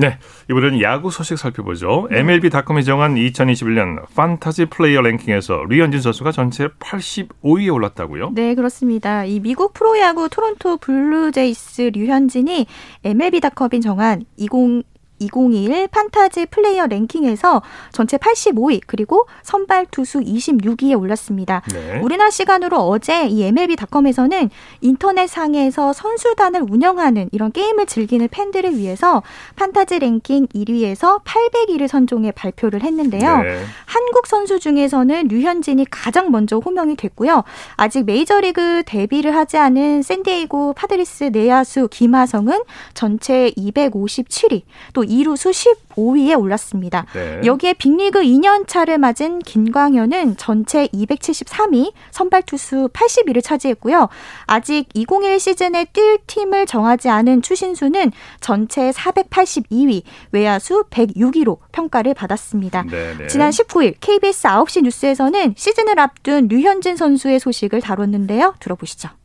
네, 0.00 0.18
이번에는 0.50 0.80
야구 0.80 1.10
소식 1.10 1.36
살펴보죠. 1.36 2.08
네. 2.10 2.20
MLB.com이 2.20 2.84
정한 2.84 3.16
2021년 3.16 4.06
판타지 4.14 4.66
플레이어 4.66 5.02
랭킹에서 5.02 5.64
류현진 5.68 6.00
선수가 6.00 6.32
전체 6.32 6.68
85위에 6.68 7.72
올랐다고요? 7.72 8.30
네, 8.34 8.54
그렇습니다. 8.54 9.26
이 9.26 9.40
미국 9.40 9.74
프로야구 9.74 10.30
토론토 10.30 10.78
블루제이스 10.78 11.90
류현진이 11.94 12.66
MLB.com이 13.04 13.82
정한 13.82 14.24
20 14.38 14.89
2021 15.20 15.88
판타지 15.88 16.46
플레이어 16.46 16.86
랭킹에서 16.86 17.62
전체 17.92 18.16
85위 18.16 18.80
그리고 18.86 19.26
선발 19.42 19.86
투수 19.90 20.20
26위에 20.20 20.98
올랐습니다. 20.98 21.62
네. 21.72 22.00
우리나라 22.00 22.30
시간으로 22.30 22.78
어제 22.78 23.26
이 23.26 23.44
MLB.com에서는 23.44 24.50
인터넷 24.80 25.26
상에서 25.28 25.92
선수단을 25.92 26.62
운영하는 26.68 27.28
이런 27.32 27.52
게임을 27.52 27.86
즐기는 27.86 28.26
팬들을 28.28 28.76
위해서 28.76 29.22
판타지 29.56 29.98
랭킹 29.98 30.48
1위에서 30.48 31.22
800위를 31.24 31.86
선정해 31.86 32.32
발표를 32.32 32.82
했는데요. 32.82 33.42
네. 33.42 33.62
한국 33.86 34.26
선수 34.26 34.58
중에서는 34.58 35.28
류현진이 35.28 35.86
가장 35.90 36.30
먼저 36.30 36.58
호명이 36.58 36.96
됐고요. 36.96 37.44
아직 37.76 38.04
메이저리그 38.06 38.82
데뷔를 38.86 39.36
하지 39.36 39.56
않은 39.58 40.02
샌디에이고 40.02 40.72
파드리스 40.72 41.24
내야수 41.24 41.88
김하성은 41.90 42.62
전체 42.94 43.50
257위, 43.56 44.62
또 44.92 45.04
2루수 45.10 45.74
15위에 45.96 46.38
올랐습니다. 46.38 47.06
네. 47.12 47.40
여기에 47.44 47.74
빅리그 47.74 48.20
2년 48.22 48.66
차를 48.66 48.98
맞은 48.98 49.40
김광현은 49.40 50.36
전체 50.36 50.86
273위, 50.88 51.92
선발 52.10 52.42
투수 52.42 52.88
80위를 52.92 53.42
차지했고요. 53.42 54.08
아직 54.46 54.88
2021 54.94 55.40
시즌에 55.40 55.84
뛸 55.92 56.18
팀을 56.26 56.66
정하지 56.66 57.08
않은 57.08 57.42
추신수는 57.42 58.12
전체 58.40 58.90
482위, 58.90 60.02
외야수 60.32 60.84
106위로 60.90 61.58
평가를 61.72 62.14
받았습니다. 62.14 62.84
네네. 62.84 63.18
네. 63.18 63.26
지난 63.26 63.50
19일 63.50 63.94
KBS 64.00 64.48
9시 64.48 64.82
뉴스에서는 64.82 65.54
시즌을 65.56 65.98
앞둔 65.98 66.48
류현진 66.48 66.96
선수의 66.96 67.40
소식을 67.40 67.80
다뤘는데요. 67.80 68.54
들어보시죠. 68.60 69.19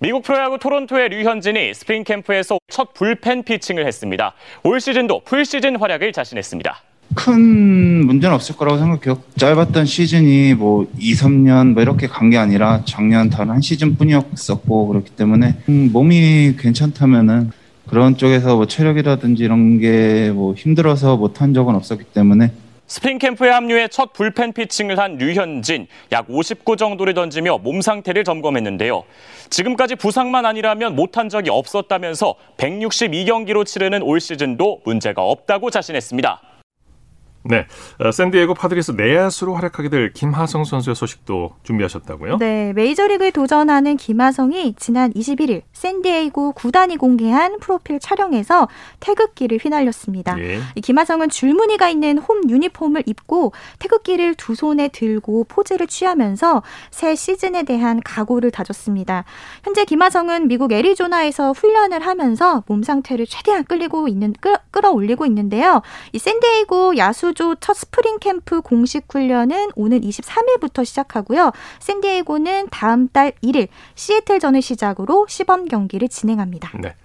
미국 0.00 0.22
프로야구 0.22 0.58
토론토의 0.58 1.08
류현진이 1.08 1.74
스프링 1.74 2.04
캠프에서 2.04 2.58
첫 2.70 2.94
불펜 2.94 3.42
피칭을 3.42 3.84
했습니다. 3.86 4.32
올 4.62 4.80
시즌도 4.80 5.22
풀시즌 5.24 5.76
활약을 5.76 6.12
자신했습니다. 6.12 6.76
큰 7.16 8.06
문제는 8.06 8.34
없을 8.34 8.54
거라고 8.56 8.78
생각해요. 8.78 9.20
짧았던 9.36 9.86
시즌이 9.86 10.54
뭐 10.54 10.86
2, 10.98 11.14
3년 11.14 11.72
뭐 11.72 11.82
이렇게 11.82 12.06
간 12.06 12.30
게 12.30 12.36
아니라 12.38 12.82
작년 12.84 13.28
단 13.30 13.50
한 13.50 13.60
시즌뿐이었었고 13.60 14.86
그렇기 14.88 15.10
때문에 15.12 15.56
음, 15.68 15.90
몸이 15.92 16.54
괜찮다면은 16.58 17.50
그런 17.88 18.16
쪽에서 18.16 18.54
뭐 18.56 18.66
체력이라든지 18.66 19.42
이런 19.42 19.80
게 19.80 20.30
뭐 20.32 20.54
힘들어서 20.54 21.16
못한 21.16 21.54
적은 21.54 21.74
없었기 21.74 22.04
때문에 22.04 22.52
스프링 22.88 23.18
캠프에 23.18 23.50
합류해 23.50 23.88
첫 23.88 24.14
불펜 24.14 24.54
피칭을 24.54 24.98
한 24.98 25.18
류현진 25.18 25.86
약 26.10 26.26
50구 26.26 26.78
정도를 26.78 27.12
던지며 27.12 27.58
몸 27.58 27.82
상태를 27.82 28.24
점검했는데요. 28.24 29.04
지금까지 29.50 29.94
부상만 29.94 30.46
아니라면 30.46 30.96
못한 30.96 31.28
적이 31.28 31.50
없었다면서 31.50 32.34
162경기로 32.56 33.66
치르는 33.66 34.02
올 34.02 34.20
시즌도 34.20 34.80
문제가 34.84 35.22
없다고 35.22 35.70
자신했습니다. 35.70 36.57
네, 37.48 37.66
어, 37.98 38.10
샌디에고 38.10 38.52
파드리스 38.52 38.92
내야수로 38.92 39.54
활약하게 39.54 39.88
될 39.88 40.12
김하성 40.12 40.64
선수의 40.64 40.94
소식도 40.94 41.56
준비하셨다고요? 41.62 42.36
네, 42.36 42.74
메이저리그에 42.74 43.30
도전하는 43.30 43.96
김하성이 43.96 44.74
지난 44.78 45.10
21일 45.14 45.62
샌디에이고 45.72 46.52
구단이 46.52 46.98
공개한 46.98 47.58
프로필 47.58 48.00
촬영에서 48.00 48.68
태극기를 49.00 49.58
휘날렸습니다. 49.62 50.38
예. 50.40 50.60
김하성은 50.82 51.30
줄무늬가 51.30 51.88
있는 51.88 52.18
홈 52.18 52.48
유니폼을 52.50 53.04
입고 53.06 53.52
태극기를 53.78 54.34
두 54.34 54.54
손에 54.54 54.88
들고 54.88 55.44
포즈를 55.44 55.86
취하면서 55.86 56.62
새 56.90 57.14
시즌에 57.14 57.62
대한 57.62 58.00
각오를 58.04 58.50
다졌습니다. 58.50 59.24
현재 59.64 59.86
김하성은 59.86 60.48
미국 60.48 60.72
애리조나에서 60.72 61.52
훈련을 61.52 62.04
하면서 62.06 62.62
몸 62.66 62.82
상태를 62.82 63.24
최대한 63.26 63.64
끌리고 63.64 64.06
있는 64.08 64.34
끌, 64.38 64.56
끌어올리고 64.70 65.24
있는데요. 65.26 65.80
이 66.12 66.18
샌디에이고 66.18 66.98
야수조 66.98 67.32
첫 67.38 67.76
스프링 67.76 68.18
캠프 68.18 68.60
공식 68.62 69.04
훈련은 69.08 69.70
오는 69.76 70.00
23일부터 70.00 70.84
시작하고요. 70.84 71.52
샌디에이고는 71.78 72.66
다음 72.72 73.06
달 73.06 73.30
1일 73.44 73.68
시애틀전을 73.94 74.60
시작으로 74.60 75.26
시범 75.28 75.66
경기를 75.66 76.08
진행합니다. 76.08 76.72
네. 76.80 76.96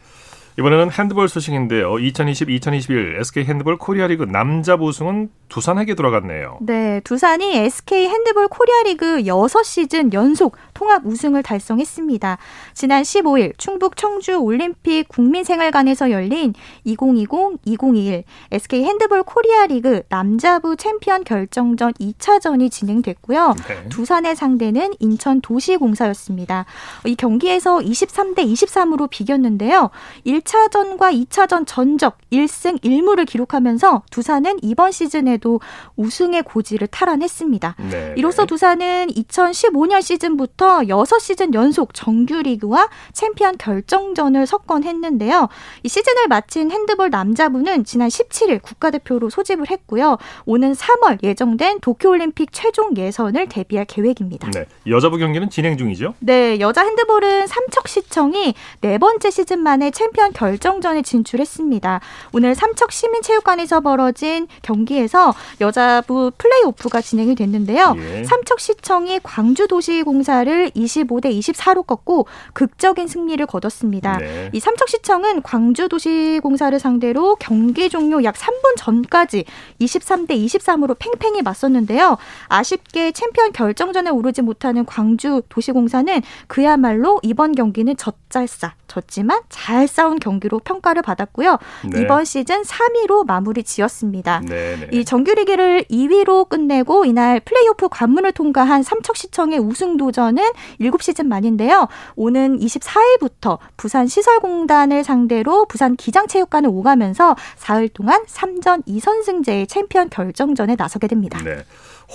이번에는 0.58 0.92
핸드볼 0.92 1.30
소식인데요. 1.30 1.94
2020-2021 1.94 3.20
SK 3.20 3.46
핸드볼 3.46 3.78
코리아리그 3.78 4.24
남자 4.24 4.76
우승은 4.76 5.30
두산에게 5.50 5.96
돌아갔네요. 5.96 6.58
네, 6.62 7.00
두산이 7.02 7.56
SK 7.58 8.08
핸드볼 8.08 8.48
코리아리그 8.48 9.24
6시즌 9.24 10.13
연속 10.13 10.58
통합 10.74 11.06
우승을 11.06 11.44
달성했습니다. 11.44 12.38
지난 12.74 13.04
15일 13.04 13.54
충북 13.58 13.98
청주 13.98 14.38
올림픽 14.38 15.08
국민생활관에서 15.08 16.12
열린 16.12 16.54
2020-2021 16.86 18.24
SK 18.52 18.84
핸드볼 18.84 19.24
코리아리그 19.24 20.04
남자부 20.10 20.76
챔피언 20.76 21.24
결정전 21.24 21.94
2차전이 21.94 22.72
진행됐고요. 22.72 23.54
네. 23.68 23.89
두산의 23.89 24.36
상대는 24.36 24.94
인천 25.00 25.42
도시공사였습니다. 25.42 26.66
이 27.06 27.16
경기에서 27.16 27.78
23대 27.78 28.39
23으로 28.39 29.10
비겼는데요. 29.10 29.89
1 30.24 30.42
차전과 30.43 31.12
2차전 31.12 31.63
전적 31.65 32.17
1승 32.32 32.82
1무를 32.82 33.25
기록하면서 33.25 34.03
두산은 34.12 34.60
이번 34.62 34.91
시즌에도 34.91 35.60
우승의 35.95 36.43
고지를 36.43 36.88
탈환했습니다. 36.88 37.75
네. 37.89 38.13
이로써 38.17 38.45
두산은 38.45 39.08
2015년 39.08 40.01
시즌부터 40.01 40.82
6시즌 40.82 41.53
연속 41.53 41.93
정규리그와 41.93 42.89
챔피언 43.13 43.58
결정전을 43.58 44.45
석권했는데요. 44.45 45.47
이 45.84 45.89
시즌을 45.89 46.27
마친 46.27 46.71
핸드볼 46.71 47.10
남자부는 47.10 47.86
지난 47.86 48.10
17일 48.10 48.62
국가대표로 48.62 49.29
소집을 49.29 49.69
했고요. 49.69 50.17
오는 50.45 50.73
3월 50.73 51.23
예정된 51.23 51.79
도쿄올림픽 51.79 52.51
최종 52.51 52.95
예선을 52.97 53.47
대비할 53.47 53.86
계획입니다. 53.86 54.51
네. 54.51 54.65
여자부 54.88 55.17
경기는 55.17 55.49
진행 55.49 55.77
중이죠? 55.77 56.15
네. 56.19 56.60
여자 56.60 56.84
핸드볼은 56.84 57.47
삼척시청이 57.47 58.53
네 58.82 58.97
번째 58.97 59.32
시즌 59.32 59.60
만에 59.60 59.91
챔피언 59.91 60.33
결정전에 60.34 61.02
진출했습니다. 61.02 62.00
오늘 62.34 62.56
삼척 62.56 62.91
시민체육관에서 62.91 63.82
벌어진 63.82 64.48
경기에서 64.62 65.34
여자부 65.62 66.32
플레이오프가 66.38 67.02
진행이 67.02 67.36
됐는데요. 67.36 67.96
예. 67.98 68.24
삼척시청이 68.24 69.19
광주도시공사를 69.24 70.72
25대 70.72 71.26
24로 71.39 71.86
꺾고 71.86 72.28
극적인 72.54 73.08
승리를 73.08 73.46
거뒀습니다. 73.46 74.17
네. 74.17 74.50
이 74.54 74.60
삼척시청은 74.60 75.41
광주도시공사를 75.43 76.78
상대로 76.80 77.36
경기 77.36 77.89
종료 77.89 78.24
약 78.24 78.36
3분 78.36 78.76
전까지 78.78 79.46
23대 79.80 80.32
23으로 80.32 80.96
팽팽히 80.98 81.41
맞섰는데요. 81.41 82.17
아쉽게 82.48 83.12
챔피언 83.12 83.52
결정전에 83.52 84.10
오르지 84.10 84.41
못하는 84.41 84.86
광주 84.86 85.41
도시공사는 85.50 86.22
그야말로 86.48 87.19
이번 87.24 87.54
경기는 87.54 87.96
젖잘싸 87.96 88.74
졌지만 88.88 89.41
잘 89.50 89.88
싸운 89.88 90.19
경기로 90.23 90.59
평가를 90.59 91.01
받았고요. 91.01 91.57
네. 91.91 92.01
이번 92.01 92.23
시즌 92.23 92.62
3위로 92.63 93.25
마무리 93.27 93.63
지었습니다. 93.63 94.41
네, 94.45 94.77
네. 94.79 94.88
이 94.91 95.03
정규리그를 95.03 95.83
2위로 95.89 96.47
끝내고 96.47 97.05
이날 97.05 97.41
플레이오프 97.41 97.89
관문을 97.89 98.31
통과한 98.31 98.83
삼척시청의 98.83 99.59
우승 99.59 99.97
도전은 99.97 100.43
7시즌 100.79 101.27
만인데요. 101.27 101.88
오는 102.15 102.57
24일부터 102.57 103.59
부산 103.75 104.07
시설공단을 104.07 105.03
상대로 105.03 105.65
부산 105.65 105.95
기장체육관을 105.95 106.69
오가면서 106.69 107.36
사흘 107.57 107.89
동안 107.89 108.23
3전 108.25 108.86
2선승제의 108.88 109.67
챔피언 109.67 110.09
결정전에 110.09 110.75
나서게 110.77 111.07
됩니다. 111.07 111.39
네. 111.43 111.63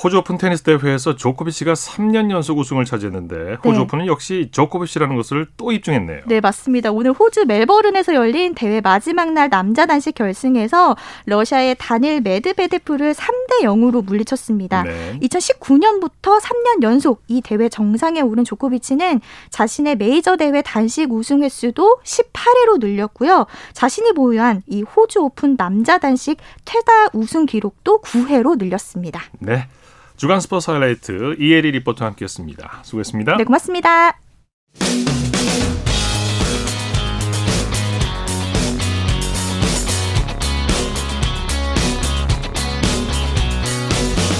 호주 0.02 0.18
오픈 0.18 0.38
테니스 0.38 0.62
대회에서 0.62 1.16
조코비치가 1.16 1.72
3년 1.72 2.30
연속 2.30 2.58
우승을 2.58 2.84
차지했는데 2.84 3.56
호주 3.64 3.78
네. 3.78 3.78
오픈은 3.80 4.06
역시 4.06 4.48
조코비치라는 4.52 5.16
것을 5.16 5.46
또 5.56 5.72
입증했네요. 5.72 6.22
네, 6.26 6.40
맞습니다. 6.40 6.92
오늘 6.92 7.12
호주 7.12 7.46
멜버른에서 7.46 8.14
열린 8.14 8.54
대회 8.54 8.80
마지막 8.80 9.32
날 9.32 9.50
남자 9.50 9.86
단식 9.86 10.14
결승에서 10.14 10.96
러시아의 11.26 11.76
다닐 11.78 12.20
메드베데프를 12.20 13.14
3대 13.14 13.62
0으로 13.62 14.04
물리쳤습니다. 14.04 14.82
네. 14.82 15.18
2019년부터 15.22 16.40
3년 16.40 16.82
연속 16.82 17.22
이 17.28 17.40
대회 17.40 17.68
정상에 17.68 18.20
오른 18.20 18.44
조코비치는 18.44 19.20
자신의 19.50 19.96
메이저 19.96 20.36
대회 20.36 20.62
단식 20.62 21.10
우승 21.12 21.42
횟수도 21.42 21.98
18회로 22.04 22.78
늘렸고요. 22.78 23.46
자신이 23.72 24.12
보유한 24.12 24.62
이 24.66 24.82
호주 24.82 25.20
오픈 25.20 25.56
남자 25.56 25.98
단식 25.98 26.38
최다 26.64 27.08
우승 27.14 27.46
기록도 27.46 28.00
9회로 28.02 28.58
늘렸습니다. 28.58 29.22
네. 29.40 29.66
주간 30.18 30.40
스포츠 30.40 30.68
하이라이트 30.68 31.36
이혜리 31.38 31.70
리포터와 31.70 32.10
함께했습니다. 32.10 32.80
수고했습니다. 32.82 33.36
네, 33.36 33.44
고맙습니다. 33.44 34.18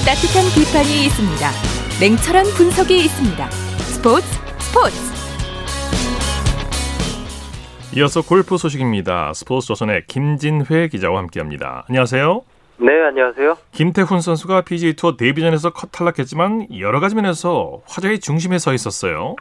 따뜻한 0.05 0.47
비판이 0.57 1.05
있습니다. 1.07 1.51
냉철한 2.01 2.47
분석이 2.57 2.99
있습니다. 2.99 3.49
스포츠 3.51 4.27
스포츠. 4.59 4.97
이어서 7.97 8.23
골프 8.23 8.59
소식입니다. 8.59 9.33
스포츠 9.33 9.69
조선의 9.69 10.07
김진회 10.09 10.89
기자와 10.89 11.21
함께합니다. 11.21 11.85
안녕하세요. 11.89 12.43
네, 12.81 13.03
안녕하세요. 13.03 13.57
김태훈 13.73 14.21
선수가 14.21 14.63
PGA 14.63 14.95
투어 14.95 15.17
데뷔전에서 15.17 15.71
컷 15.71 15.89
탈락했지만 15.91 16.69
여러 16.79 17.01
가지 17.01 17.17
면에서 17.17 17.81
화제의 17.89 18.21
중심에 18.21 18.59
서 18.59 18.73
있었어요. 18.73 19.35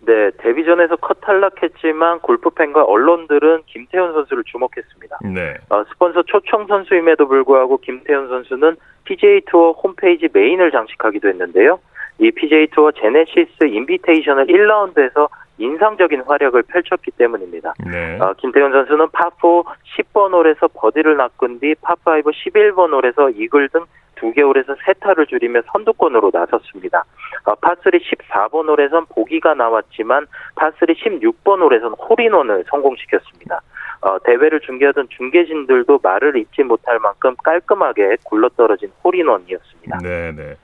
네, 0.00 0.32
데뷔전에서 0.38 0.96
컷 0.96 1.20
탈락했지만 1.20 2.18
골프 2.20 2.50
팬과 2.50 2.82
언론들은 2.82 3.62
김태훈 3.66 4.14
선수를 4.14 4.42
주목했습니다. 4.50 5.18
네. 5.32 5.54
어, 5.68 5.84
스폰서 5.92 6.24
초청 6.26 6.66
선수임에도 6.66 7.28
불구하고 7.28 7.78
김태훈 7.78 8.28
선수는 8.28 8.76
PGA 9.04 9.42
투어 9.48 9.70
홈페이지 9.70 10.28
메인을 10.32 10.72
장식하기도 10.72 11.28
했는데요. 11.28 11.78
이 12.18 12.32
PGA 12.32 12.66
투어 12.72 12.90
제네시스 12.90 13.64
인비테이셔널 13.64 14.46
1라운드에서 14.46 15.28
인상적인 15.58 16.22
활약을 16.22 16.62
펼쳤기 16.62 17.12
때문입니다. 17.12 17.74
네. 17.84 18.18
어, 18.20 18.34
김태훈 18.38 18.72
선수는 18.72 19.08
파4 19.08 19.64
10번 19.98 20.32
홀에서 20.32 20.68
버디를 20.68 21.16
낚은 21.16 21.60
뒤 21.60 21.74
파5 21.74 22.24
11번 22.24 22.92
홀에서 22.92 23.30
이글 23.30 23.68
등 23.68 23.84
두개 24.16 24.42
홀에서 24.42 24.76
세 24.84 24.92
타를 24.94 25.26
줄이며 25.26 25.62
선두권으로 25.72 26.30
나섰습니다. 26.32 27.04
어, 27.44 27.54
파3 27.56 28.00
14번 28.00 28.68
홀에선 28.68 29.06
보기가 29.06 29.54
나왔지만 29.54 30.26
파3 30.54 30.96
16번 30.96 31.60
홀에선 31.60 31.92
홀인원을 31.92 32.64
성공시켰습니다. 32.68 33.60
어, 34.02 34.18
대회를 34.24 34.60
중계하던 34.60 35.08
중계진들도 35.10 36.00
말을 36.02 36.36
잇지 36.36 36.62
못할 36.62 36.98
만큼 36.98 37.34
깔끔하게 37.42 38.16
굴러떨어진 38.24 38.90
홀인원이었습니다. 39.04 39.98
네, 40.02 40.32
네. 40.32 40.56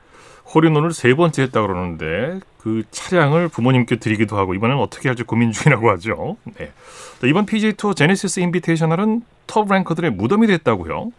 홀인원을 0.54 0.92
세 0.92 1.14
번째 1.14 1.42
했다 1.42 1.62
그러는데 1.62 2.40
그 2.60 2.82
차량을 2.90 3.48
부모님께 3.48 3.96
드리기도 3.96 4.36
하고 4.36 4.54
이번에는 4.54 4.80
어떻게 4.80 5.08
할지 5.08 5.22
고민 5.22 5.52
중이라고 5.52 5.90
하죠. 5.90 6.36
네. 6.58 6.70
이번 7.24 7.46
PGA 7.46 7.74
투어 7.74 7.92
제네시스 7.92 8.40
인비테이셔널은 8.40 9.22
톱 9.46 9.70
랭커들의 9.70 10.10
무덤이 10.12 10.46
됐다고요? 10.46 11.12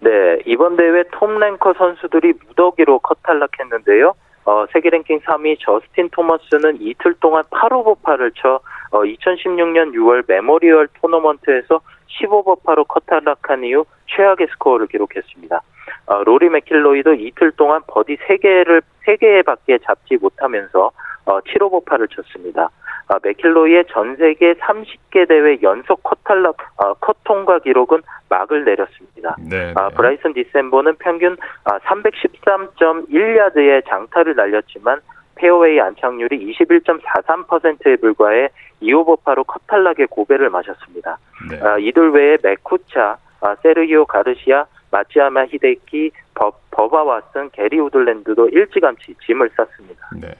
네, 0.00 0.10
이번 0.46 0.76
대회 0.76 1.04
톱 1.12 1.30
랭커 1.30 1.74
선수들이 1.74 2.34
무더기로 2.48 3.00
컷 3.00 3.18
탈락했는데요. 3.22 4.14
어, 4.44 4.64
세계 4.72 4.90
랭킹 4.90 5.20
3위 5.20 5.58
저스틴 5.60 6.08
토머스는 6.10 6.80
이틀 6.80 7.14
동안 7.20 7.44
8오버파를 7.50 8.32
쳐 8.36 8.60
어, 8.90 9.02
2016년 9.02 9.92
6월 9.92 10.24
메모리얼 10.26 10.88
토너먼트에서 11.00 11.80
15버파로 12.20 12.88
컷 12.88 13.04
탈락한 13.06 13.64
이후 13.64 13.84
최악의 14.06 14.48
스코어를 14.52 14.86
기록했습니다. 14.86 15.60
어, 16.06 16.24
로리 16.24 16.48
맥킬로이도 16.48 17.14
이틀 17.14 17.52
동안 17.52 17.82
버디 17.86 18.16
3개를 18.16 18.82
3개밖에 19.06 19.80
잡지 19.84 20.16
못하면서 20.16 20.90
어, 21.26 21.40
7오버파를 21.40 22.10
쳤습니다. 22.10 22.70
아, 23.08 23.18
맥킬로이의 23.22 23.84
전 23.90 24.16
세계 24.16 24.54
30개 24.54 25.28
대회 25.28 25.58
연속 25.62 26.02
컷 26.02 26.18
탈락, 26.24 26.56
아, 26.76 26.94
컷 27.00 27.16
통과 27.24 27.58
기록은 27.58 28.02
막을 28.28 28.64
내렸습니다. 28.64 29.34
네, 29.38 29.72
아, 29.76 29.88
네. 29.88 29.94
브라이슨 29.96 30.34
디섐보는 30.34 30.96
평균 30.98 31.38
아, 31.64 31.78
313.1야드의 31.78 33.88
장타를 33.88 34.36
날렸지만 34.36 35.00
페어웨이 35.36 35.80
안착률이 35.80 36.54
21.43%에 36.54 37.96
불과해 37.96 38.50
2오버파로 38.82 39.46
컷 39.46 39.62
탈락의 39.66 40.08
고배를 40.08 40.50
마셨습니다. 40.50 41.16
네. 41.50 41.58
아, 41.62 41.78
이들 41.78 42.10
외에 42.10 42.36
맷 42.42 42.75
쿠차, 42.75 43.16
아, 43.40 43.56
세르기오 43.62 44.04
가르시아, 44.04 44.66
마쓰야마 44.90 45.46
히데키, 45.46 46.10
버, 46.34 46.52
버바 46.70 47.04
왓슨, 47.04 47.50
게리 47.52 47.78
우들랜드도 47.78 48.48
일찌감치 48.48 49.14
짐을 49.26 49.50
쌌습니다. 49.56 50.08
네. 50.20 50.34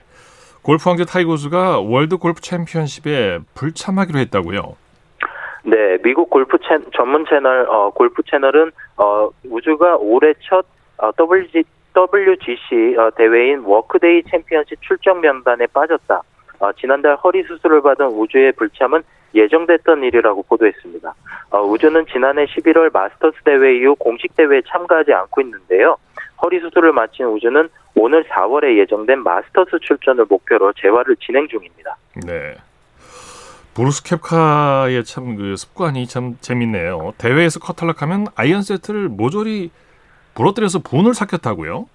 골프 0.61 0.89
황제 0.89 1.05
타이거 1.05 1.42
우즈가 1.42 1.79
월드 1.79 2.17
골프 2.17 2.41
챔피언십에 2.41 3.39
불참하기로 3.55 4.19
했다고요? 4.19 4.75
네, 5.63 5.97
미국 6.03 6.29
골프 6.29 6.57
채, 6.59 6.79
전문 6.95 7.25
채널 7.29 7.67
어, 7.69 7.91
골프 7.91 8.23
채널은 8.23 8.71
어, 8.97 9.29
우즈가 9.49 9.95
올해 9.97 10.33
첫 10.41 10.65
어, 10.97 11.11
WG, 11.17 11.63
WGC 11.95 12.97
어, 12.97 13.11
대회인 13.15 13.59
워크데이 13.59 14.23
챔피언십 14.29 14.81
출전 14.81 15.21
명단에 15.21 15.67
빠졌다. 15.67 16.21
어, 16.59 16.71
지난달 16.73 17.15
허리 17.15 17.43
수술을 17.43 17.81
받은 17.81 18.05
우즈의 18.07 18.51
불참은 18.51 19.01
예정됐던 19.33 20.03
일이라고 20.03 20.43
보도했습니다. 20.43 21.13
어, 21.51 21.61
우즈는 21.61 22.05
지난해 22.11 22.45
11월 22.45 22.91
마스터스 22.91 23.37
대회 23.43 23.77
이후 23.77 23.95
공식 23.95 24.35
대회에 24.35 24.61
참가하지 24.67 25.13
않고 25.13 25.41
있는데요. 25.41 25.97
허리 26.41 26.59
수술을 26.59 26.91
마친 26.93 27.25
우즈는 27.25 27.69
오는 27.95 28.23
4월에 28.25 28.77
예정된 28.77 29.23
마스터스 29.23 29.79
출전을 29.81 30.25
목표로 30.29 30.73
재활을 30.73 31.15
진행 31.17 31.47
중입니다. 31.47 31.95
네. 32.25 32.55
브룩스 33.75 34.03
켑카의 34.03 35.03
참 35.05 35.35
그 35.37 35.55
습관이 35.55 36.05
참 36.07 36.35
재밌네요. 36.41 37.13
대회에서 37.17 37.59
컷탈락하면 37.59 38.27
아이언 38.35 38.61
세트를 38.63 39.07
모조리 39.09 39.71
부러뜨려서 40.35 40.79
분을 40.79 41.13
삭혔다고요? 41.13 41.85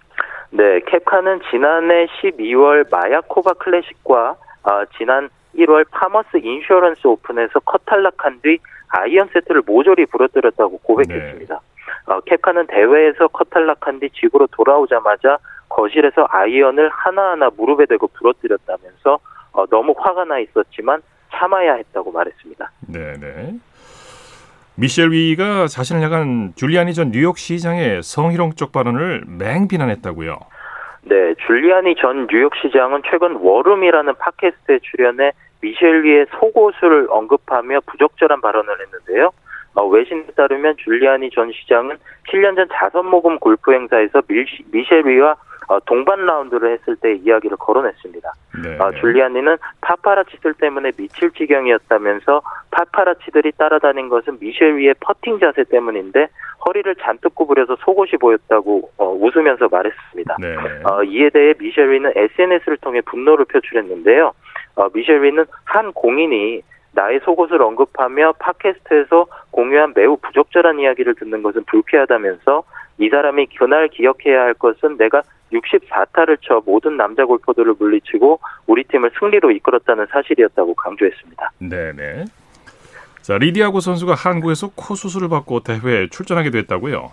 네, 0.51 0.81
켑카는 0.87 1.41
지난해 1.51 2.07
12월 2.23 2.89
마야코바 2.91 3.55
클래식과 3.55 4.37
어, 4.65 4.85
지난 4.97 5.29
1월 5.57 5.87
파머스 5.91 6.39
인슈어런스 6.43 7.07
오픈에서 7.07 7.61
컷 7.61 7.83
탈락한 7.85 8.41
뒤 8.43 8.59
아이언 8.89 9.29
세트를 9.33 9.62
모조리 9.67 10.07
부러뜨렸다고 10.07 10.79
고백했습니다. 10.79 11.55
네. 11.55 12.12
어, 12.12 12.21
켑카는 12.20 12.66
대회에서 12.67 13.29
컷 13.29 13.51
탈락한 13.51 14.01
뒤 14.01 14.11
집으로 14.11 14.47
돌아오자마자 14.49 15.39
거실에서 15.69 16.27
아이언을 16.31 16.89
하나하나 16.91 17.51
무릎에 17.57 17.87
대고 17.87 18.09
부러뜨렸다면서 18.09 19.19
어, 19.53 19.67
너무 19.67 19.95
화가 19.97 20.25
나 20.25 20.39
있었지만 20.39 21.03
참아야 21.33 21.75
했다고 21.75 22.12
말했습니다. 22.12 22.71
네네. 22.89 23.55
미셸 24.77 25.12
위가 25.12 25.69
자신을 25.69 26.03
향한 26.03 26.53
줄리아니 26.57 26.95
전 26.95 27.12
뉴욕 27.12 27.39
시장의 27.39 28.03
성희롱적 28.03 28.73
발언을 28.73 29.25
맹비난했다고요. 29.27 30.37
네, 31.07 31.35
줄리아니 31.47 31.97
전 31.97 32.27
뉴욕시장은 32.31 33.03
최근 33.11 33.37
워룸이라는 33.37 34.15
팟캐스트에 34.15 34.79
출연해 34.83 35.33
미셸 35.61 36.05
위의 36.05 36.27
속옷을 36.39 37.09
언급하며 37.11 37.81
부적절한 37.87 38.41
발언을 38.41 38.75
했는데요. 38.81 39.31
어, 39.75 39.87
외신에 39.87 40.25
따르면 40.37 40.77
줄리아니 40.79 41.31
전 41.31 41.53
시장은 41.53 41.97
7년 42.29 42.57
전 42.57 42.69
자선 42.73 43.07
모금 43.07 43.39
골프 43.39 43.73
행사에서 43.73 44.23
미셸 44.29 45.07
위와 45.07 45.37
어, 45.69 45.81
동반 45.81 46.27
라운드를 46.27 46.73
했을 46.73 46.97
때 46.97 47.15
이야기를 47.15 47.57
거론했습니다. 47.57 48.33
네. 48.63 48.79
어, 48.79 48.93
줄리아니는 48.93 49.57
파파라치들 49.81 50.55
때문에 50.55 50.93
미칠 50.93 51.31
지경이었다면서 51.31 52.43
파파라치들이 52.71 53.53
따라다닌 53.53 54.09
것은 54.09 54.39
미셸 54.41 54.77
위의 54.77 54.95
퍼팅 55.01 55.39
자세 55.39 55.65
때문인데 55.65 56.29
허리를 56.67 56.95
잔뜩 56.97 57.35
구부려서 57.35 57.77
속옷이 57.77 58.12
보였다고 58.21 58.91
어, 58.97 59.11
웃으면서 59.12 59.69
말했습니다. 59.71 60.37
네. 60.41 60.57
어, 60.85 61.03
이에 61.05 61.31
대해 61.31 61.55
미셸 61.59 61.93
위는 61.93 62.12
SNS를 62.17 62.79
통해 62.79 63.01
분노를 63.03 63.45
표출했는데요. 63.47 64.33
어, 64.77 64.89
미셸 64.93 65.23
위는 65.23 65.45
한 65.65 65.93
공인이 65.93 66.62
나의 66.93 67.21
속옷을 67.25 67.61
언급하며 67.61 68.35
팟캐스트에서 68.39 69.27
공유한 69.51 69.93
매우 69.95 70.17
부적절한 70.17 70.79
이야기를 70.79 71.17
듣는 71.17 71.43
것은 71.43 71.65
불쾌하다면서 71.65 72.62
이 72.99 73.09
사람이 73.09 73.47
그날 73.59 73.89
기억해야 73.89 74.43
할 74.43 74.55
것은 74.55 74.97
내가 74.97 75.23
64타를 75.53 76.39
쳐 76.41 76.62
모든 76.65 76.97
남자 76.97 77.25
골퍼들을 77.25 77.75
물리치고 77.79 78.41
우리 78.67 78.85
팀을 78.85 79.11
승리로 79.19 79.51
이끌었다는 79.51 80.07
사실이었다고 80.07 80.75
강조했습니다. 80.75 81.53
네네. 81.59 82.25
자, 83.25 83.39
리디아고 83.39 83.81
선수가 83.81 84.12
한국에서 84.14 84.68
코 84.75 84.95
수술을 84.95 85.31
받고 85.31 85.61
대회에 85.61 86.09
출전하게 86.11 86.51
됐다고요? 86.51 87.12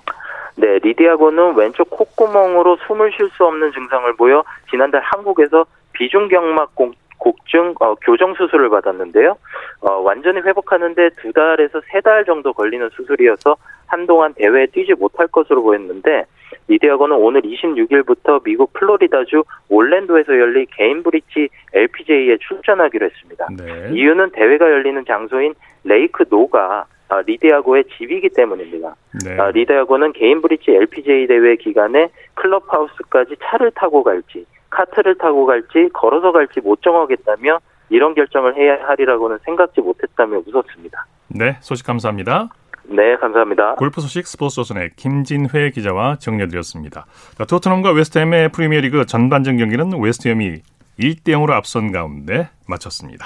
네, 0.58 0.78
리디아고는 0.84 1.56
왼쪽 1.56 1.90
콧구멍으로 1.90 2.80
숨을 2.86 3.14
쉴 3.16 3.30
수 3.30 3.46
없는 3.46 3.72
증상을 3.72 4.14
보여 4.18 4.44
지난달 4.70 5.00
한국에서 5.06 5.66
비중경막 5.94 6.76
곡중 7.18 7.76
어, 7.80 7.96
교정 7.96 8.34
수술을 8.34 8.70
받았는데요. 8.70 9.38
어, 9.80 9.92
완전히 10.02 10.42
회복하는데 10.42 11.12
두 11.22 11.32
달에서 11.32 11.80
세 11.90 12.02
달 12.02 12.26
정도 12.26 12.52
걸리는 12.52 12.90
수술이어서 12.90 13.56
한동안 13.88 14.34
대회에 14.34 14.66
뛰지 14.68 14.96
못할 14.96 15.28
것으로 15.28 15.64
보였는데 15.64 16.26
이 16.68 16.78
대학원은 16.80 17.16
오늘 17.16 17.42
26일부터 17.42 18.44
미국 18.44 18.74
플로리다주 18.74 19.44
올랜도에서 19.70 20.34
열린 20.34 20.66
게인브리지 20.72 21.50
LPGA에 21.74 22.38
출전하기로 22.38 23.06
했습니다. 23.06 23.48
네. 23.58 23.90
이유는 23.94 24.32
대회가 24.32 24.70
열리는 24.70 25.04
장소인 25.06 25.54
레이크 25.84 26.26
노나가 26.30 26.86
아, 27.10 27.22
리디아 27.26 27.58
고의 27.58 27.84
집이기 27.98 28.30
때문입니다. 28.30 28.96
네. 29.26 29.38
아, 29.38 29.52
리디아 29.52 29.80
고는 29.80 30.14
게인브리지 30.14 30.72
LPGA 30.72 31.28
대회 31.28 31.58
기간에 31.58 32.10
클럽하우스까지 32.36 33.36
차를 33.44 33.72
타고 33.72 34.02
갈지 34.04 34.46
카트를 34.70 35.16
타고 35.16 35.46
갈지 35.46 35.90
걸어서 35.94 36.32
갈지 36.32 36.62
못 36.62 36.82
정하겠다며 36.82 37.60
이런 37.90 38.16
결정을 38.16 38.56
해야 38.56 38.78
하리라고는 38.88 39.40
생각지 39.44 39.82
못했다며 39.82 40.42
웃었습니다. 40.46 41.06
네, 41.28 41.58
소식 41.60 41.86
감사합니다. 41.86 42.50
네, 42.84 43.16
감사합니다. 43.18 43.76
골프 43.76 44.02
소식 44.02 44.28
스포츠조선의 44.28 44.92
김진회 44.96 45.72
기자와 45.72 46.18
정리해드렸습니다. 46.18 47.06
자, 47.38 47.46
토트넘과 47.46 47.92
웨스트햄의 47.92 48.50
프리미어리그 48.50 49.06
전반전 49.06 49.58
경기는 49.58 50.00
웨스트햄이 50.00 50.62
1대 51.00 51.30
0으로 51.30 51.52
앞선 51.52 51.92
가운데 51.92 52.50
마쳤습니다. 52.68 53.26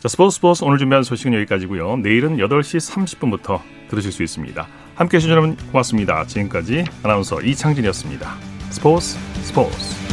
자, 0.00 0.08
스포츠 0.08 0.36
스포츠 0.36 0.64
오늘 0.64 0.78
준비한 0.78 1.02
소식은 1.02 1.32
여기까지고요. 1.34 1.96
내일은 1.96 2.36
8시 2.36 3.18
30분부터 3.18 3.60
들으실 3.88 4.12
수 4.12 4.22
있습니다. 4.22 4.66
함께해 4.96 5.18
주신 5.18 5.30
여러분 5.30 5.56
고맙습니다. 5.72 6.24
지금까지 6.24 6.84
아나운서 7.02 7.40
이창진이었습니다. 7.40 8.28
스포츠 8.70 9.16
스포츠 9.42 10.03